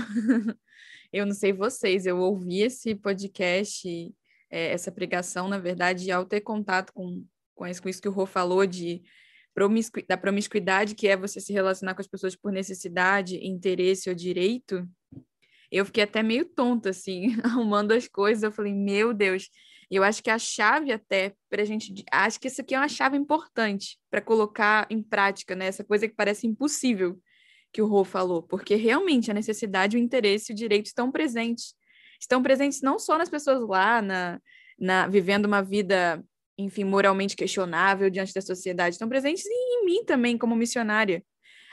[1.12, 3.88] eu não sei vocês, eu ouvi esse podcast,
[4.49, 8.66] é, essa pregação, na verdade, ao ter contato com, com isso que o Rô falou
[8.66, 9.01] de
[9.53, 14.16] promiscu da promiscuidade, que é você se relacionar com as pessoas por necessidade, interesse ou
[14.16, 14.88] direito,
[15.72, 18.43] eu fiquei até meio tonta, assim, arrumando as coisas.
[18.43, 19.49] Eu falei, meu Deus.
[19.91, 22.03] Eu acho que a chave até para a gente.
[22.12, 25.66] Acho que isso aqui é uma chave importante para colocar em prática, né?
[25.66, 27.20] Essa coisa que parece impossível
[27.72, 31.76] que o Rô falou, porque realmente a necessidade, o interesse e o direito estão presentes.
[32.20, 34.41] Estão presentes não só nas pessoas lá, na,
[34.78, 36.24] na vivendo uma vida,
[36.57, 41.24] enfim, moralmente questionável diante da sociedade, estão presentes em mim também, como missionária.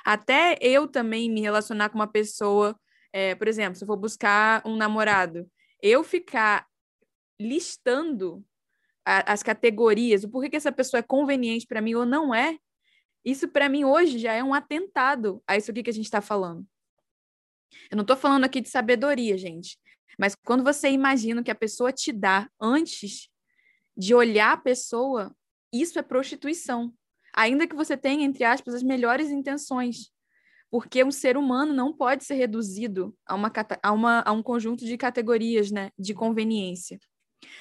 [0.05, 2.79] Até eu também me relacionar com uma pessoa,
[3.13, 5.51] é, por exemplo, se eu for buscar um namorado,
[5.83, 6.67] eu ficar
[7.41, 8.45] listando
[9.05, 12.57] a, as categorias, o porquê que essa pessoa é conveniente para mim ou não é,
[13.27, 16.21] isso para mim hoje já é um atentado a isso aqui que a gente está
[16.21, 16.65] falando.
[17.91, 19.77] Eu não estou falando aqui de sabedoria, gente,
[20.17, 23.29] mas quando você imagina que a pessoa te dá antes
[23.97, 25.35] de olhar a pessoa,
[25.73, 26.95] isso é prostituição.
[27.35, 30.11] Ainda que você tenha, entre aspas, as melhores intenções.
[30.71, 33.53] Porque um ser humano não pode ser reduzido a, uma,
[33.83, 36.99] a, uma, a um conjunto de categorias né, de conveniência.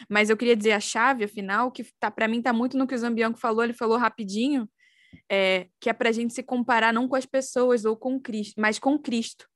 [0.09, 2.95] Mas eu queria dizer a chave, afinal, que tá, para mim está muito no que
[2.95, 4.69] o Zambianco falou, ele falou rapidinho,
[5.29, 8.59] é, que é para a gente se comparar não com as pessoas ou com Cristo,
[8.59, 9.47] mas com Cristo.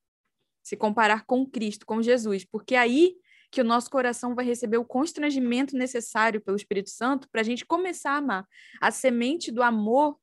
[0.64, 3.16] Se comparar com Cristo, com Jesus, porque aí
[3.52, 7.66] que o nosso coração vai receber o constrangimento necessário pelo Espírito Santo para a gente
[7.66, 8.48] começar a amar.
[8.80, 10.20] A semente do amor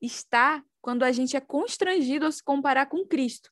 [0.00, 3.50] está quando a gente é constrangido a se comparar com Cristo.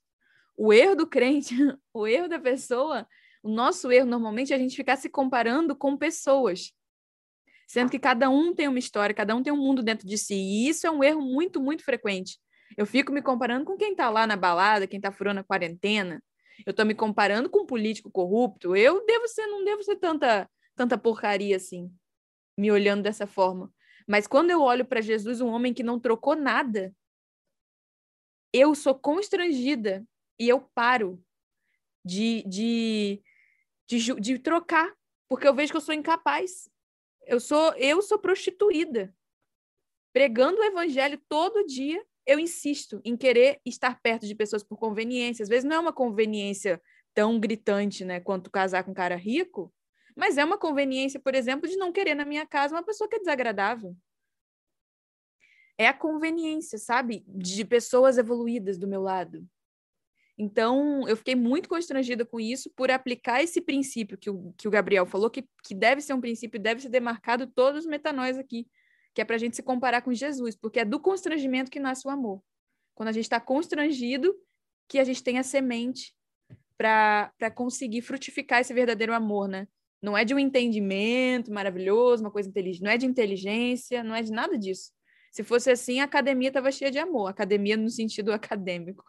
[0.57, 1.55] O erro do crente,
[1.93, 3.07] o erro da pessoa
[3.43, 6.73] o nosso erro, normalmente, é a gente ficar se comparando com pessoas,
[7.69, 10.35] sendo que cada um tem uma história, cada um tem um mundo dentro de si.
[10.35, 12.39] E isso é um erro muito, muito frequente.
[12.77, 16.21] Eu fico me comparando com quem está lá na balada, quem está furando a quarentena.
[16.67, 18.75] Eu estou me comparando com um político corrupto.
[18.75, 21.93] Eu devo ser, não devo ser tanta, tanta porcaria assim,
[22.57, 23.73] me olhando dessa forma.
[24.07, 26.93] Mas quando eu olho para Jesus, um homem que não trocou nada,
[28.53, 30.05] eu sou constrangida
[30.39, 31.23] e eu paro
[32.05, 33.23] de, de
[33.89, 34.93] de, de trocar,
[35.29, 36.69] porque eu vejo que eu sou incapaz.
[37.29, 39.15] Eu sou eu sou prostituída.
[40.15, 45.43] Pregando o evangelho todo dia, eu insisto em querer estar perto de pessoas por conveniência.
[45.43, 46.81] Às vezes não é uma conveniência
[47.13, 49.73] tão gritante, né, quanto casar com um cara rico,
[50.17, 53.17] mas é uma conveniência, por exemplo, de não querer na minha casa uma pessoa que
[53.17, 53.95] é desagradável.
[55.77, 59.47] É a conveniência, sabe, de pessoas evoluídas do meu lado.
[60.41, 64.71] Então, eu fiquei muito constrangida com isso por aplicar esse princípio que o, que o
[64.71, 68.69] Gabriel falou, que, que deve ser um princípio, deve ser demarcado todos os metanóis aqui,
[69.13, 72.07] que é para a gente se comparar com Jesus, porque é do constrangimento que nasce
[72.07, 72.41] o amor.
[72.95, 74.33] Quando a gente está constrangido,
[74.87, 76.15] que a gente tem a semente
[76.77, 79.67] para conseguir frutificar esse verdadeiro amor, né?
[80.01, 84.23] Não é de um entendimento maravilhoso, uma coisa inteligente, não é de inteligência, não é
[84.23, 84.93] de nada disso.
[85.31, 89.05] Se fosse assim, a academia estava cheia de amor, academia no sentido acadêmico,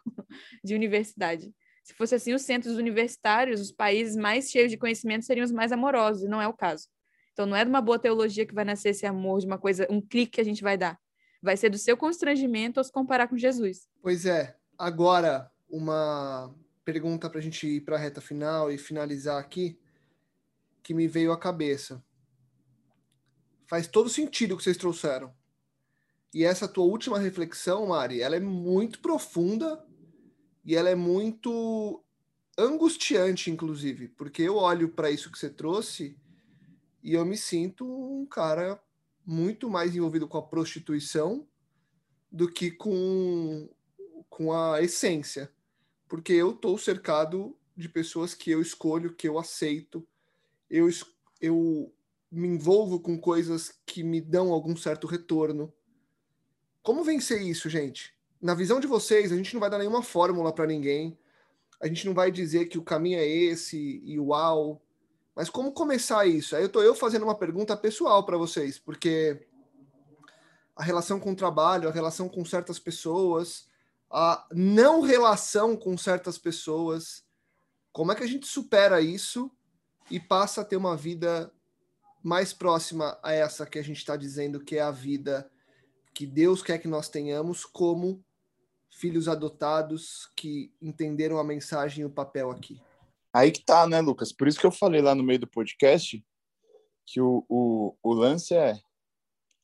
[0.62, 1.52] de universidade.
[1.82, 5.72] Se fosse assim, os centros universitários, os países mais cheios de conhecimento seriam os mais
[5.72, 6.86] amorosos, e não é o caso.
[7.32, 9.86] Então, não é de uma boa teologia que vai nascer esse amor, de uma coisa,
[9.90, 10.98] um clique que a gente vai dar.
[11.42, 13.88] Vai ser do seu constrangimento ao se comparar com Jesus.
[14.02, 14.56] Pois é.
[14.78, 16.54] Agora, uma
[16.84, 19.78] pergunta para a gente ir para a reta final e finalizar aqui,
[20.82, 22.02] que me veio à cabeça.
[23.66, 25.32] Faz todo sentido o que vocês trouxeram.
[26.32, 29.84] E essa tua última reflexão, Mari, ela é muito profunda
[30.64, 32.04] e ela é muito
[32.56, 36.16] angustiante, inclusive, porque eu olho para isso que você trouxe
[37.02, 38.80] e eu me sinto um cara
[39.26, 41.46] muito mais envolvido com a prostituição
[42.30, 43.68] do que com,
[44.28, 45.52] com a essência,
[46.08, 50.06] porque eu estou cercado de pessoas que eu escolho, que eu aceito,
[50.68, 50.88] eu,
[51.40, 51.92] eu
[52.30, 55.72] me envolvo com coisas que me dão algum certo retorno
[56.82, 58.14] como vencer isso, gente?
[58.40, 61.18] Na visão de vocês, a gente não vai dar nenhuma fórmula para ninguém.
[61.80, 64.82] A gente não vai dizer que o caminho é esse e uau.
[65.34, 66.56] Mas como começar isso?
[66.56, 69.46] Aí eu tô eu fazendo uma pergunta pessoal para vocês, porque
[70.74, 73.68] a relação com o trabalho, a relação com certas pessoas,
[74.10, 77.24] a não relação com certas pessoas,
[77.92, 79.50] como é que a gente supera isso
[80.10, 81.52] e passa a ter uma vida
[82.22, 85.50] mais próxima a essa que a gente está dizendo que é a vida
[86.20, 88.22] que Deus quer que nós tenhamos como
[88.90, 92.78] filhos adotados que entenderam a mensagem e o papel aqui.
[93.32, 94.30] Aí que tá, né, Lucas?
[94.30, 96.22] Por isso que eu falei lá no meio do podcast
[97.06, 98.78] que o, o, o lance é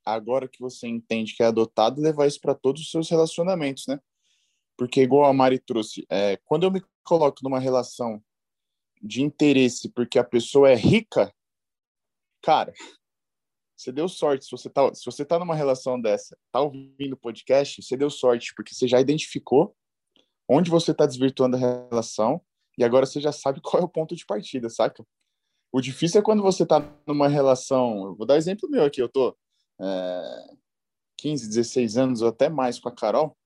[0.03, 4.01] agora que você entende que é adotado, levar isso para todos os seus relacionamentos, né?
[4.79, 8.25] Porque, igual a Mari trouxe, é, quando eu me coloco numa relação
[9.03, 11.31] de interesse porque a pessoa é rica,
[12.41, 12.73] cara,
[13.77, 14.47] você deu sorte.
[14.47, 18.09] Se você tá, se você tá numa relação dessa, tá ouvindo o podcast, você deu
[18.09, 19.77] sorte, porque você já identificou
[20.49, 22.41] onde você está desvirtuando a relação
[22.79, 25.07] e agora você já sabe qual é o ponto de partida, saca?
[25.73, 28.15] O difícil é quando você está numa relação.
[28.17, 29.03] Vou dar um exemplo meu aqui.
[29.03, 29.37] Eu tô
[29.81, 30.55] é,
[31.19, 33.37] 15, 16 anos ou até mais com a Carol.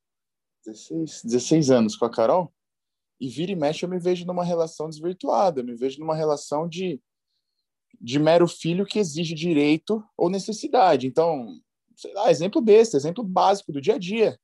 [0.64, 2.53] 16, 16 anos com a Carol.
[3.20, 5.61] E vira e mexe eu me vejo numa relação desvirtuada.
[5.61, 7.01] Eu me vejo numa relação de,
[8.01, 11.07] de mero filho que exige direito ou necessidade.
[11.07, 11.61] Então,
[11.97, 14.39] sei lá, exemplo besta, exemplo básico do dia a dia.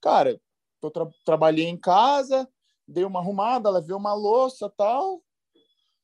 [0.00, 0.40] Cara,
[0.82, 2.48] eu tra trabalhei em casa,
[2.86, 5.22] dei uma arrumada, lavei uma louça tal.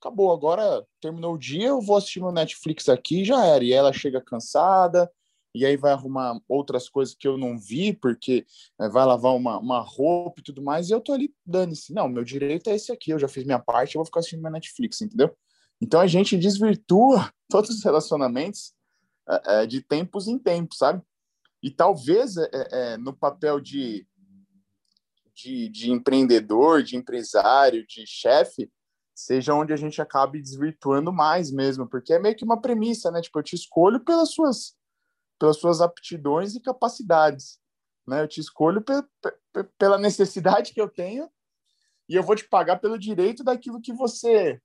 [0.01, 3.65] Acabou, agora terminou o dia, eu vou assistir no Netflix aqui já era.
[3.65, 5.11] E ela chega cansada,
[5.55, 8.47] e aí vai arrumar outras coisas que eu não vi, porque
[8.81, 11.93] é, vai lavar uma, uma roupa e tudo mais, e eu tô ali, dane-se.
[11.93, 14.43] Não, meu direito é esse aqui, eu já fiz minha parte, eu vou ficar assistindo
[14.43, 15.35] meu Netflix, entendeu?
[15.81, 18.75] Então a gente desvirtua todos os relacionamentos
[19.29, 21.03] é, é, de tempos em tempos, sabe?
[21.63, 24.07] E talvez é, é, no papel de
[25.39, 28.69] de, de empreendedor, de empresário, de chefe,
[29.15, 33.21] seja onde a gente acabe desvirtuando mais mesmo, porque é meio que uma premissa, né?
[33.21, 34.77] Tipo, eu te escolho pelas suas,
[35.39, 37.61] pelas suas aptidões e capacidades,
[38.07, 38.23] né?
[38.23, 41.29] Eu te escolho pe pe pela necessidade que eu tenho
[42.09, 44.61] e eu vou te pagar pelo direito daquilo que você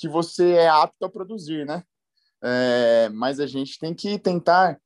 [0.00, 1.84] que você é apto a produzir, né?
[2.42, 4.80] É, mas a gente tem que tentar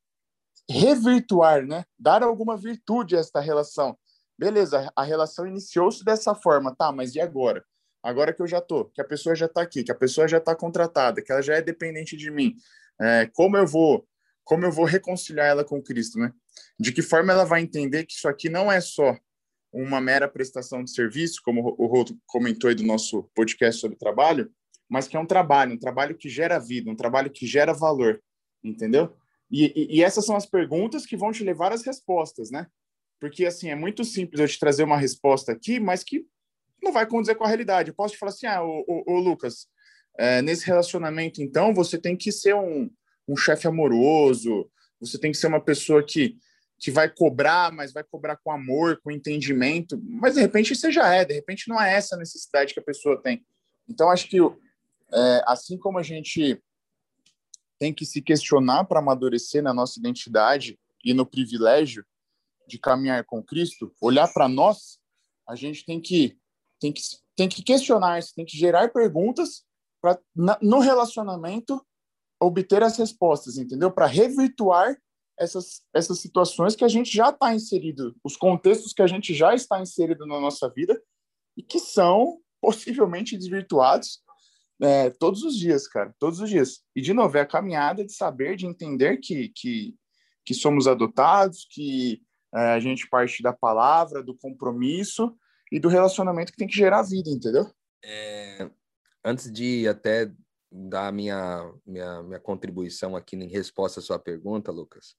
[0.69, 1.85] revirtuar, né?
[1.99, 3.97] Dar alguma virtude a esta relação
[4.39, 7.65] beleza, a relação iniciou-se dessa forma, tá, mas e agora?
[8.03, 10.39] Agora que eu já tô, que a pessoa já tá aqui, que a pessoa já
[10.39, 12.55] tá contratada, que ela já é dependente de mim,
[13.01, 14.07] é, como eu vou,
[14.45, 16.33] como eu vou reconciliar ela com Cristo, né?
[16.79, 19.17] De que forma ela vai entender que isso aqui não é só
[19.73, 24.53] uma mera prestação de serviço, como o Rô comentou aí do nosso podcast sobre trabalho,
[24.89, 28.23] mas que é um trabalho, um trabalho que gera vida, um trabalho que gera valor,
[28.63, 29.17] entendeu?
[29.51, 32.67] E, e, e essas são as perguntas que vão te levar às respostas, né?
[33.21, 36.27] Porque, assim, é muito simples eu te trazer uma resposta aqui, mas que
[36.83, 37.89] não vai condizer com a realidade.
[37.89, 39.67] Eu posso te falar assim, ah, ô, ô, ô Lucas,
[40.19, 42.91] é, nesse relacionamento, então, você tem que ser um,
[43.27, 44.71] um chefe amoroso,
[45.01, 46.37] você tem que ser uma pessoa que,
[46.79, 50.01] que vai cobrar, mas vai cobrar com amor, com entendimento.
[50.03, 52.85] Mas, de repente, você já é, de repente, não é essa a necessidade que a
[52.85, 53.45] pessoa tem.
[53.89, 54.39] Então, acho que,
[55.15, 56.61] é, assim como a gente
[57.79, 62.05] tem que se questionar para amadurecer na nossa identidade e no privilégio,
[62.67, 64.99] de caminhar com Cristo, olhar para nós,
[65.47, 66.39] a gente tem que
[66.81, 67.03] tem que
[67.37, 69.65] tem que questionar, tem que gerar perguntas
[70.01, 70.19] para
[70.63, 71.85] no relacionamento
[72.41, 73.91] obter as respostas, entendeu?
[73.91, 74.97] Para revirtuar
[75.39, 79.55] essas essas situações que a gente já está inserido, os contextos que a gente já
[79.55, 81.01] está inserido na nossa vida
[81.57, 84.24] e que são possivelmente desvirtuados
[84.83, 86.83] é, todos os dias, cara, todos os dias.
[86.95, 89.95] E de novo é a caminhada de saber, de entender que que
[90.45, 92.21] que somos adotados, que
[92.55, 95.35] é, a gente parte da palavra, do compromisso
[95.73, 97.67] e do relacionamento que tem que gerar vida, entendeu?
[98.05, 98.71] É,
[99.25, 100.31] antes de até
[100.71, 105.17] dar minha, minha, minha contribuição aqui em resposta à sua pergunta, Lucas,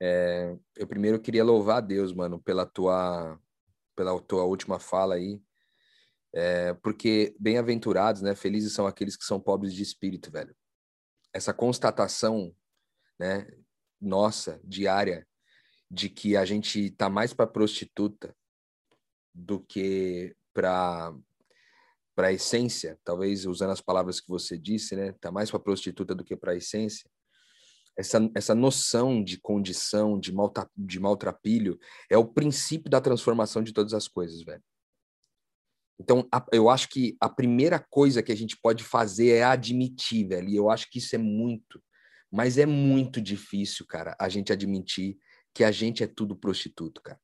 [0.00, 3.38] é, eu primeiro queria louvar a Deus, mano, pela tua,
[3.94, 5.40] pela tua última fala aí,
[6.34, 10.54] é, porque bem-aventurados, né, felizes são aqueles que são pobres de espírito, velho.
[11.32, 12.54] Essa constatação,
[13.18, 13.46] né,
[14.00, 15.26] nossa, diária,
[15.88, 18.34] de que a gente tá mais para prostituta
[19.32, 21.14] do que para
[22.16, 25.12] para essência, talvez usando as palavras que você disse, né?
[25.20, 27.10] Tá mais para prostituta do que para essência.
[27.96, 31.76] Essa, essa noção de condição, de, malta, de maltrapilho,
[32.08, 34.62] é o princípio da transformação de todas as coisas, velho.
[35.98, 40.28] Então, a, eu acho que a primeira coisa que a gente pode fazer é admitir,
[40.28, 40.48] velho.
[40.48, 41.82] E eu acho que isso é muito,
[42.30, 45.16] mas é muito difícil, cara, a gente admitir
[45.54, 47.20] que a gente é tudo prostituto, cara.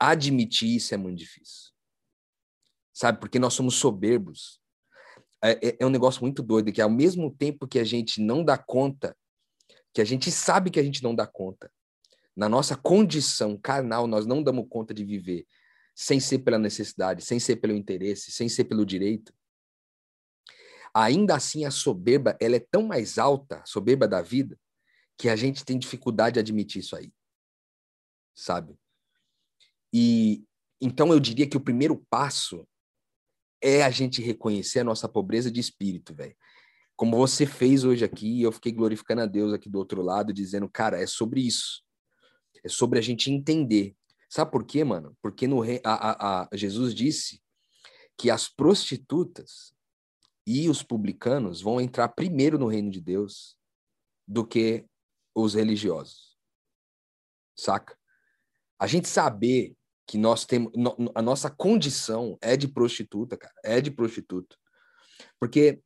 [0.00, 1.72] Admitir isso é muito difícil.
[2.94, 3.20] Sabe?
[3.20, 4.60] Porque nós somos soberbos.
[5.44, 8.42] É, é, é um negócio muito doido, que ao mesmo tempo que a gente não
[8.42, 9.14] dá conta,
[9.92, 11.70] que a gente sabe que a gente não dá conta,
[12.34, 15.46] na nossa condição carnal, nós não damos conta de viver
[15.96, 19.32] sem ser pela necessidade, sem ser pelo interesse, sem ser pelo direito.
[20.94, 24.60] Ainda assim, a soberba, ela é tão mais alta, a soberba da vida,
[25.16, 27.10] que a gente tem dificuldade de admitir isso aí.
[28.34, 28.78] Sabe?
[29.90, 30.44] E
[30.78, 32.68] então eu diria que o primeiro passo
[33.62, 36.36] é a gente reconhecer a nossa pobreza de espírito, velho.
[36.94, 40.68] Como você fez hoje aqui, eu fiquei glorificando a Deus aqui do outro lado, dizendo,
[40.68, 41.82] cara, é sobre isso.
[42.62, 43.96] É sobre a gente entender.
[44.28, 45.16] Sabe por quê, mano?
[45.22, 47.40] Porque no a, a, a Jesus disse
[48.18, 49.74] que as prostitutas
[50.46, 53.56] e os publicanos vão entrar primeiro no reino de Deus
[54.26, 54.86] do que
[55.34, 56.36] os religiosos.
[57.56, 57.98] Saca?
[58.78, 60.72] A gente saber que nós temos
[61.14, 64.56] a nossa condição é de prostituta, cara, é de prostituta.
[65.40, 65.82] Porque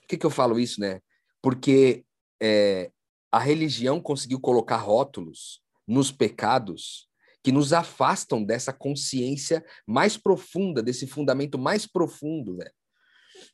[0.00, 1.00] por que, que eu falo isso, né?
[1.42, 2.04] Porque
[2.40, 2.90] é,
[3.30, 7.08] a religião conseguiu colocar rótulos nos pecados
[7.42, 12.72] que nos afastam dessa consciência mais profunda, desse fundamento mais profundo, velho.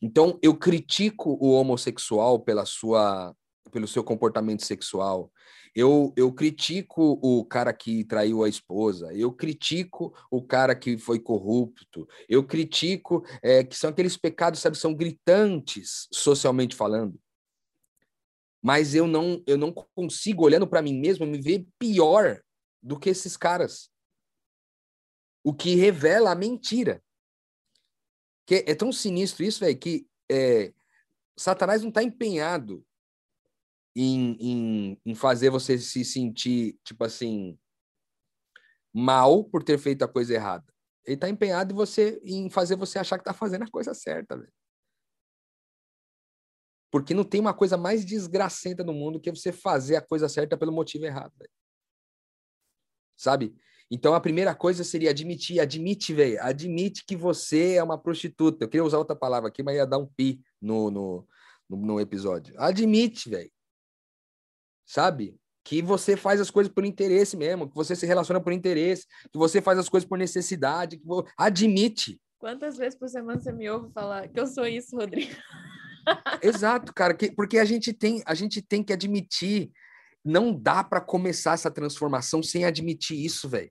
[0.02, 3.34] Então, eu critico o homossexual pela sua,
[3.72, 5.32] pelo seu comportamento sexual.
[5.74, 9.12] Eu, eu critico o cara que traiu a esposa.
[9.14, 12.06] Eu critico o cara que foi corrupto.
[12.28, 17.18] Eu critico é, que são aqueles pecados, sabe, são gritantes socialmente falando.
[18.62, 22.40] Mas eu não, eu não consigo, olhando para mim mesmo, me ver pior
[22.82, 23.90] do que esses caras.
[25.44, 27.02] O que revela a mentira.
[28.46, 30.72] Que é tão sinistro isso, velho, que é,
[31.36, 32.84] Satanás não está empenhado
[33.94, 37.58] em, em, em fazer você se sentir, tipo assim,
[38.92, 40.72] mal por ter feito a coisa errada.
[41.04, 44.36] Ele está empenhado em, você, em fazer você achar que está fazendo a coisa certa,
[44.36, 44.52] velho.
[46.90, 50.56] Porque não tem uma coisa mais desgracenta no mundo que você fazer a coisa certa
[50.56, 51.50] pelo motivo errado, velho
[53.18, 53.54] sabe?
[53.90, 58.64] Então a primeira coisa seria admitir, admite, velho, admite que você é uma prostituta.
[58.64, 61.28] Eu queria usar outra palavra aqui, mas ia dar um pi no, no,
[61.68, 62.54] no, no episódio.
[62.58, 63.50] Admite, velho.
[64.86, 65.36] Sabe?
[65.64, 69.38] Que você faz as coisas por interesse mesmo, que você se relaciona por interesse, que
[69.38, 71.04] você faz as coisas por necessidade, que
[71.36, 72.20] admite.
[72.38, 75.34] Quantas vezes por semana você me ouve falar que eu sou isso, Rodrigo?
[76.40, 79.70] Exato, cara, que, porque a gente tem, a gente tem que admitir
[80.24, 83.70] não dá para começar essa transformação sem admitir isso, velho.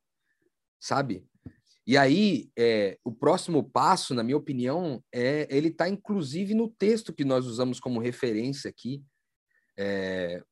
[0.79, 1.25] Sabe?
[1.85, 7.13] E aí, é, o próximo passo, na minha opinião, é ele está inclusive no texto
[7.13, 9.01] que nós usamos como referência aqui
[9.77, 10.43] é,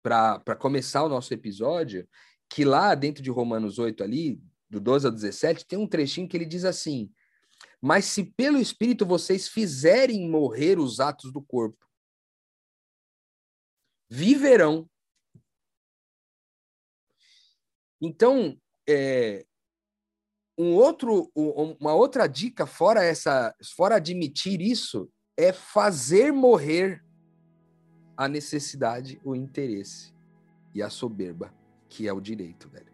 [0.00, 2.08] para começar o nosso episódio,
[2.48, 4.40] que lá dentro de Romanos 8 ali,
[4.70, 7.10] do 12 ao 17, tem um trechinho que ele diz assim:
[7.80, 11.84] "Mas se pelo espírito vocês fizerem morrer os atos do corpo,
[14.08, 14.88] viverão
[18.06, 18.54] então,
[18.86, 19.46] é,
[20.58, 27.02] um outro, uma outra dica fora essa, fora admitir isso, é fazer morrer
[28.14, 30.12] a necessidade, o interesse
[30.74, 31.52] e a soberba,
[31.88, 32.92] que é o direito, velho.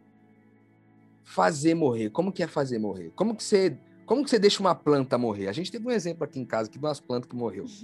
[1.25, 2.11] Fazer morrer.
[2.11, 3.11] Como que é fazer morrer?
[3.17, 5.49] Como que você, como que você deixa uma planta morrer?
[5.49, 7.67] A gente teve um exemplo aqui em casa que de umas plantas que morreu.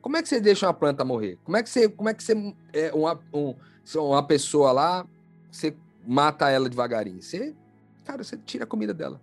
[0.00, 1.38] Como é que você deixa uma planta morrer?
[1.44, 2.34] Como é que você, como é que você
[2.72, 3.54] é uma, um,
[3.94, 5.06] uma pessoa lá,
[5.48, 5.76] você
[6.06, 7.22] mata ela devagarinho.
[7.22, 7.54] Você,
[8.04, 9.20] cara, você tira a comida dela.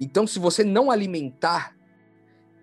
[0.00, 1.76] Então, se você não alimentar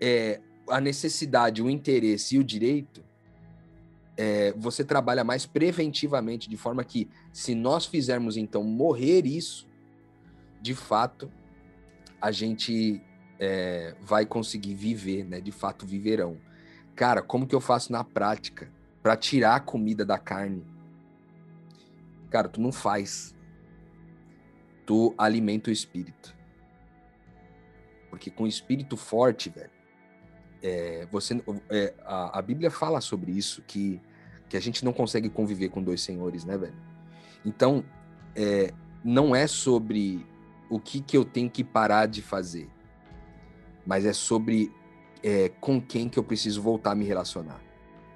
[0.00, 3.04] é, a necessidade, o interesse e o direito,
[4.16, 9.68] é, você trabalha mais preventivamente, de forma que, se nós fizermos então morrer isso,
[10.62, 11.30] de fato,
[12.20, 13.02] a gente
[13.38, 15.40] é, vai conseguir viver, né?
[15.40, 16.38] De fato, viverão.
[16.94, 20.64] Cara, como que eu faço na prática para tirar a comida da carne?
[22.30, 23.34] Cara, tu não faz.
[24.84, 26.34] Tu alimenta o espírito.
[28.10, 29.70] Porque com espírito forte, velho,
[30.62, 34.00] é, você, é, a, a, Bíblia fala sobre isso, que,
[34.48, 36.76] que a gente não consegue conviver com dois senhores, né, velho?
[37.44, 37.84] Então,
[38.34, 38.72] é,
[39.04, 40.26] não é sobre
[40.70, 42.68] o que, que eu tenho que parar de fazer,
[43.84, 44.72] mas é sobre
[45.22, 47.60] é, com quem que eu preciso voltar a me relacionar,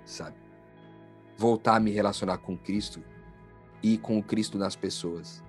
[0.05, 0.37] sabe?
[1.37, 3.03] Voltar a me relacionar com Cristo
[3.83, 5.43] ir com o Cristo nas pessoas.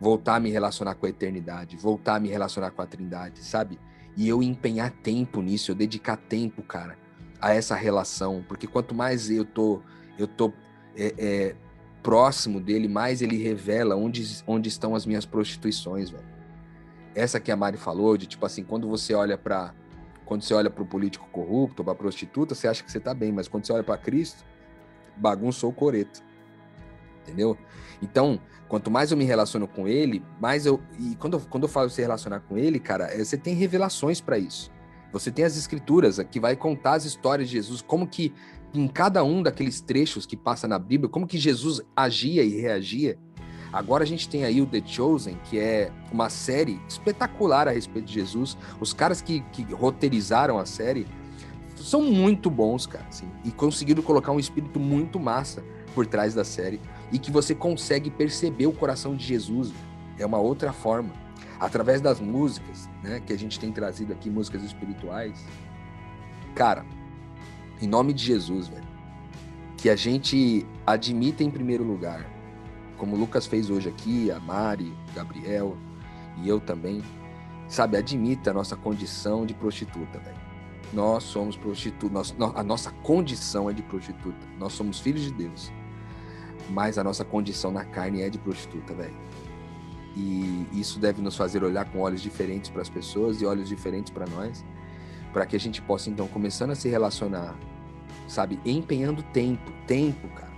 [0.00, 3.78] Voltar a me relacionar com a eternidade, voltar a me relacionar com a Trindade, sabe?
[4.16, 6.98] E eu empenhar tempo nisso, eu dedicar tempo, cara,
[7.40, 9.82] a essa relação, porque quanto mais eu tô,
[10.18, 10.52] eu tô
[10.96, 11.56] é, é,
[12.02, 16.24] próximo dele, mais ele revela onde, onde estão as minhas prostituições, velho.
[17.14, 19.74] Essa que a Mari falou, de tipo assim, quando você olha para
[20.26, 23.14] quando você olha para o político corrupto, para a prostituta, você acha que você tá
[23.14, 24.44] bem, mas quando você olha para Cristo,
[25.16, 26.20] bagunçou o coreto
[27.26, 27.56] entendeu?
[28.00, 30.80] Então, quanto mais eu me relaciono com ele, mais eu.
[30.98, 34.20] E quando eu, quando eu falo se relacionar com ele, cara, é, você tem revelações
[34.20, 34.70] para isso.
[35.12, 38.32] Você tem as escrituras que vai contar as histórias de Jesus, como que
[38.74, 43.18] em cada um daqueles trechos que passa na Bíblia, como que Jesus agia e reagia.
[43.72, 48.06] Agora a gente tem aí o The Chosen, que é uma série espetacular a respeito
[48.06, 48.56] de Jesus.
[48.80, 51.06] Os caras que, que roteirizaram a série
[51.76, 55.62] são muito bons, cara, assim, e conseguiram colocar um espírito muito massa
[55.94, 56.80] por trás da série
[57.12, 59.72] e que você consegue perceber o coração de Jesus.
[60.18, 61.12] É uma outra forma.
[61.58, 65.42] através das músicas, né, que a gente tem trazido aqui, músicas espirituais,
[66.54, 66.84] cara,
[67.80, 68.86] em nome de Jesus, velho,
[69.76, 72.26] que a gente admita em primeiro lugar,
[72.96, 75.76] como o Lucas fez hoje aqui, a Mari, Gabriel
[76.42, 77.02] e eu também,
[77.68, 80.36] sabe, admita a nossa condição de prostituta, velho.
[80.92, 84.46] Nós somos prostitutas, a nossa condição é de prostituta.
[84.58, 85.72] Nós somos filhos de Deus.
[86.70, 89.16] Mas a nossa condição na carne é de prostituta, velho.
[90.16, 94.10] E isso deve nos fazer olhar com olhos diferentes para as pessoas e olhos diferentes
[94.10, 94.64] para nós,
[95.32, 97.54] para que a gente possa então começando a se relacionar,
[98.26, 100.56] sabe, empenhando tempo, tempo, cara.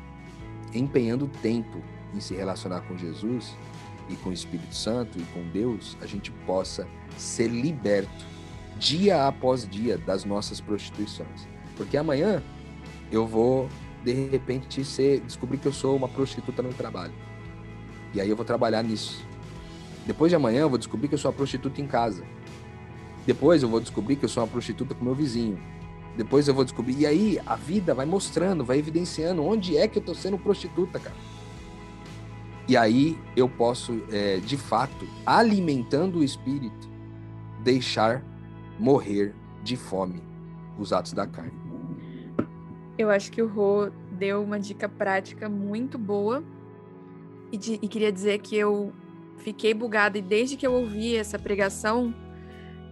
[0.73, 1.83] Empenhando tempo
[2.15, 3.57] em se relacionar com Jesus
[4.09, 6.87] e com o Espírito Santo e com Deus, a gente possa
[7.17, 8.27] ser liberto
[8.79, 11.49] dia após dia das nossas prostituições.
[11.77, 12.43] Porque amanhã
[13.11, 13.69] eu vou
[14.05, 17.13] de repente ser descobrir que eu sou uma prostituta no trabalho.
[18.15, 19.25] E aí eu vou trabalhar nisso.
[20.07, 22.25] Depois de amanhã eu vou descobrir que eu sou uma prostituta em casa.
[23.27, 25.61] Depois eu vou descobrir que eu sou uma prostituta com meu vizinho.
[26.17, 26.99] Depois eu vou descobrir.
[26.99, 30.99] E aí a vida vai mostrando, vai evidenciando onde é que eu tô sendo prostituta,
[30.99, 31.15] cara.
[32.67, 36.89] E aí eu posso, é, de fato, alimentando o espírito,
[37.63, 38.23] deixar
[38.79, 40.23] morrer de fome
[40.79, 41.68] os atos da carne.
[42.99, 46.43] Eu acho que o Rô deu uma dica prática muito boa
[47.53, 48.93] e, de, e queria dizer que eu
[49.39, 52.13] fiquei bugada e desde que eu ouvi essa pregação,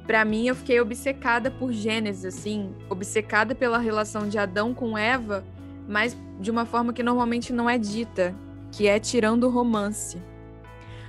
[0.06, 5.44] para mim eu fiquei obcecada por Gênesis, assim, obcecada pela relação de Adão com Eva,
[5.88, 8.32] mas de uma forma que normalmente não é dita,
[8.70, 10.22] que é tirando o romance.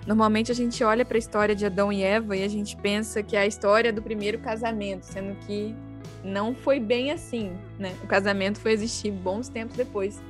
[0.08, 3.22] Normalmente a gente olha para a história de Adão e Eva e a gente pensa
[3.22, 5.76] que é a história do primeiro casamento, sendo que
[6.24, 7.94] não foi bem assim, né?
[8.04, 10.22] O casamento foi existir bons tempos depois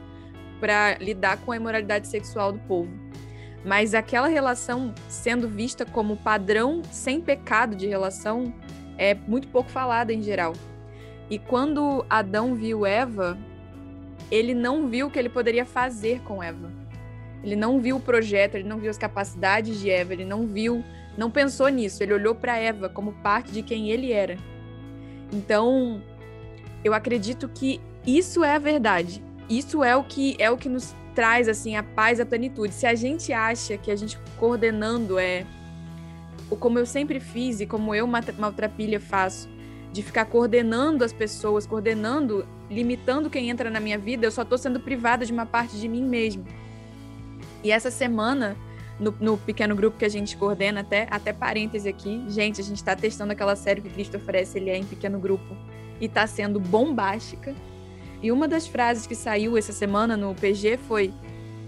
[0.59, 2.91] para lidar com a imoralidade sexual do povo.
[3.63, 8.53] Mas aquela relação sendo vista como padrão sem pecado de relação
[8.97, 10.53] é muito pouco falada em geral.
[11.29, 13.37] E quando Adão viu Eva,
[14.31, 16.71] ele não viu o que ele poderia fazer com Eva.
[17.43, 20.83] Ele não viu o projeto, ele não viu as capacidades de Eva, ele não viu,
[21.17, 22.01] não pensou nisso.
[22.01, 24.37] Ele olhou para Eva como parte de quem ele era.
[25.31, 26.01] Então,
[26.83, 29.23] eu acredito que isso é a verdade.
[29.49, 32.73] Isso é o que é o que nos traz assim a paz, a plenitude.
[32.73, 35.45] Se a gente acha que a gente coordenando é
[36.59, 39.49] como eu sempre fiz e como eu maltrapilha faço,
[39.91, 44.57] de ficar coordenando as pessoas, coordenando, limitando quem entra na minha vida, eu só estou
[44.57, 46.45] sendo privada de uma parte de mim mesmo.
[47.63, 48.55] E essa semana,
[48.99, 52.77] no, no, pequeno grupo que a gente coordena, até, até parêntese aqui, gente, a gente
[52.77, 55.55] está testando aquela série que Cristo oferece, ele é em pequeno grupo,
[55.99, 57.55] e está sendo bombástica.
[58.21, 61.13] E uma das frases que saiu essa semana no PG foi: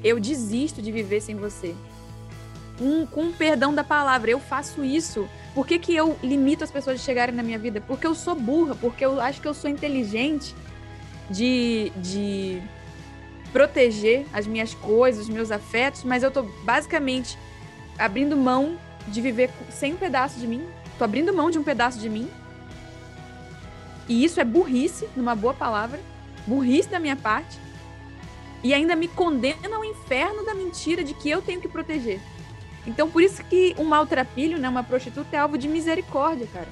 [0.03, 1.75] Eu desisto de viver sem você.
[2.81, 5.27] Um, com perdão da palavra, eu faço isso.
[5.53, 7.81] Por que, que eu limito as pessoas de chegarem na minha vida?
[7.81, 10.55] Porque eu sou burra, porque eu acho que eu sou inteligente
[11.29, 12.61] de, de
[13.51, 17.37] proteger as minhas coisas, os meus afetos, mas eu tô basicamente
[17.97, 18.77] abrindo mão
[19.07, 20.63] de viver sem um pedaço de mim.
[20.97, 22.29] Tô abrindo mão de um pedaço de mim.
[24.07, 25.99] E isso é burrice, numa boa palavra,
[26.45, 27.59] burrice da minha parte.
[28.63, 32.19] E ainda me condena ao inferno da mentira de que eu tenho que proteger.
[32.85, 36.67] Então, por isso que um maltrapilho, né, uma prostituta, é alvo de misericórdia, cara.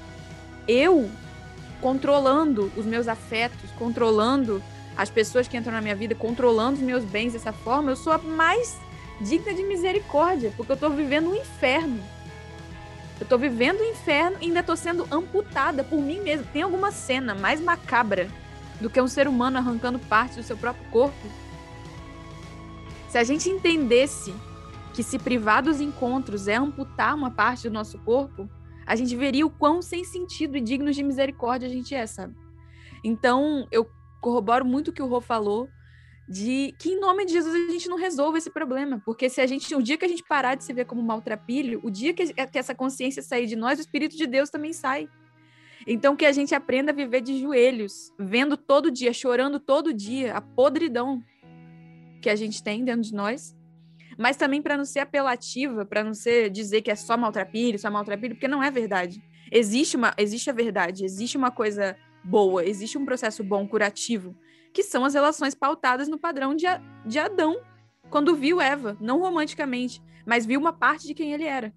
[0.66, 1.08] Eu,
[1.80, 4.62] controlando os meus afetos, controlando
[4.98, 8.12] as pessoas que entram na minha vida controlando os meus bens dessa forma, eu sou
[8.12, 8.76] a mais
[9.20, 12.02] digna de misericórdia, porque eu estou vivendo um inferno.
[13.20, 16.44] Eu estou vivendo um inferno e ainda estou sendo amputada por mim mesma.
[16.52, 18.28] Tem alguma cena mais macabra
[18.80, 21.28] do que um ser humano arrancando parte do seu próprio corpo?
[23.08, 24.34] Se a gente entendesse
[24.92, 28.50] que se privar dos encontros é amputar uma parte do nosso corpo,
[28.84, 32.34] a gente veria o quão sem sentido e digno de misericórdia a gente é, sabe?
[33.04, 33.88] Então, eu
[34.20, 35.68] corroboro muito o que o Rô falou,
[36.28, 39.46] de que em nome de Jesus a gente não resolve esse problema, porque se a
[39.46, 42.32] gente, o dia que a gente parar de se ver como maltrapilho, o dia que,
[42.32, 45.08] que essa consciência sair de nós, o Espírito de Deus também sai.
[45.86, 50.34] Então que a gente aprenda a viver de joelhos, vendo todo dia, chorando todo dia
[50.34, 51.22] a podridão
[52.20, 53.56] que a gente tem dentro de nós,
[54.18, 57.90] mas também para não ser apelativa, para não ser dizer que é só maltrapilho, só
[57.90, 59.22] maltrapilho, porque não é verdade.
[59.50, 64.36] Existe uma, existe a verdade, existe uma coisa boa, existe um processo bom curativo,
[64.72, 66.66] que são as relações pautadas no padrão de,
[67.06, 67.60] de Adão,
[68.10, 71.72] quando viu Eva, não romanticamente, mas viu uma parte de quem ele era.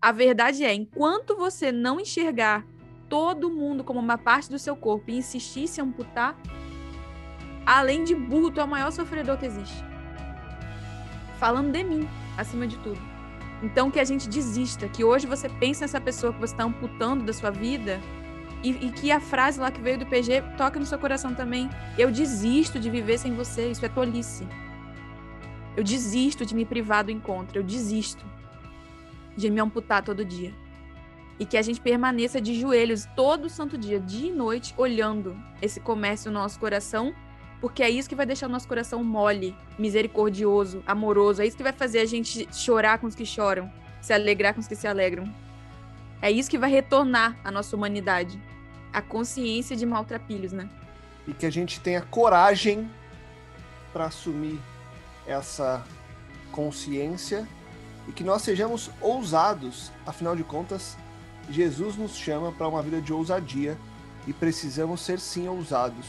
[0.00, 2.64] A verdade é, enquanto você não enxergar
[3.08, 6.36] todo mundo como uma parte do seu corpo e insistir em se amputar,
[7.64, 9.84] além de burro, tu é o maior sofredor que existe.
[11.38, 13.00] Falando de mim, acima de tudo.
[13.62, 17.24] Então que a gente desista, que hoje você pense nessa pessoa que você está amputando
[17.24, 18.00] da sua vida
[18.66, 21.70] e, e, que a frase lá que veio do PG toque no seu coração também.
[21.96, 24.46] Eu desisto de viver sem você, isso é tolice.
[25.76, 28.24] Eu desisto de me privar do encontro, eu desisto
[29.36, 30.52] de me amputar todo dia.
[31.38, 35.78] E que a gente permaneça de joelhos todo santo dia, dia e noite, olhando esse
[35.78, 37.14] comércio no nosso coração,
[37.60, 41.40] porque é isso que vai deixar o nosso coração mole, misericordioso, amoroso.
[41.40, 44.60] É isso que vai fazer a gente chorar com os que choram, se alegrar com
[44.60, 45.32] os que se alegram.
[46.20, 48.40] É isso que vai retornar à nossa humanidade.
[48.96, 50.70] A consciência de maltrapilhos, né?
[51.28, 52.90] E que a gente tenha coragem
[53.92, 54.58] para assumir
[55.26, 55.84] essa
[56.50, 57.46] consciência
[58.08, 59.92] e que nós sejamos ousados.
[60.06, 60.96] Afinal de contas,
[61.50, 63.76] Jesus nos chama para uma vida de ousadia
[64.26, 66.06] e precisamos ser sim ousados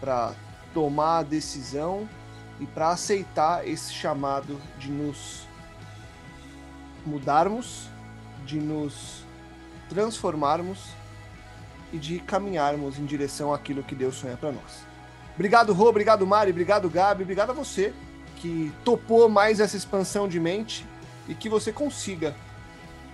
[0.00, 0.34] para
[0.74, 2.08] tomar a decisão
[2.58, 5.46] e para aceitar esse chamado de nos
[7.06, 7.88] mudarmos,
[8.44, 9.24] de nos
[9.88, 10.90] transformarmos
[11.92, 14.84] e de caminharmos em direção àquilo que Deus sonha para nós.
[15.34, 17.92] Obrigado, Rô, obrigado, Mari, obrigado, Gabi, obrigado a você
[18.36, 20.86] que topou mais essa expansão de mente
[21.28, 22.34] e que você consiga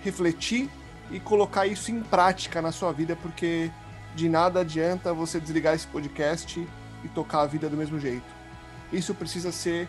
[0.03, 0.69] refletir
[1.11, 3.71] e colocar isso em prática na sua vida, porque
[4.15, 6.65] de nada adianta você desligar esse podcast
[7.03, 8.25] e tocar a vida do mesmo jeito.
[8.91, 9.87] Isso precisa ser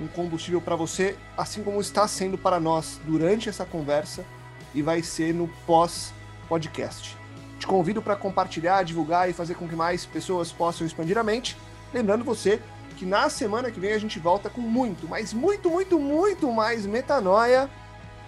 [0.00, 4.24] um combustível para você, assim como está sendo para nós durante essa conversa
[4.74, 7.23] e vai ser no pós-podcast.
[7.58, 11.56] Te convido para compartilhar, divulgar e fazer com que mais pessoas possam expandir a mente.
[11.92, 12.60] Lembrando você
[12.96, 16.86] que na semana que vem a gente volta com muito, mas muito, muito, muito mais
[16.86, 17.68] metanoia.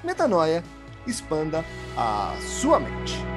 [0.02, 0.62] Metanoia,
[1.06, 1.64] expanda
[1.96, 3.35] a sua mente.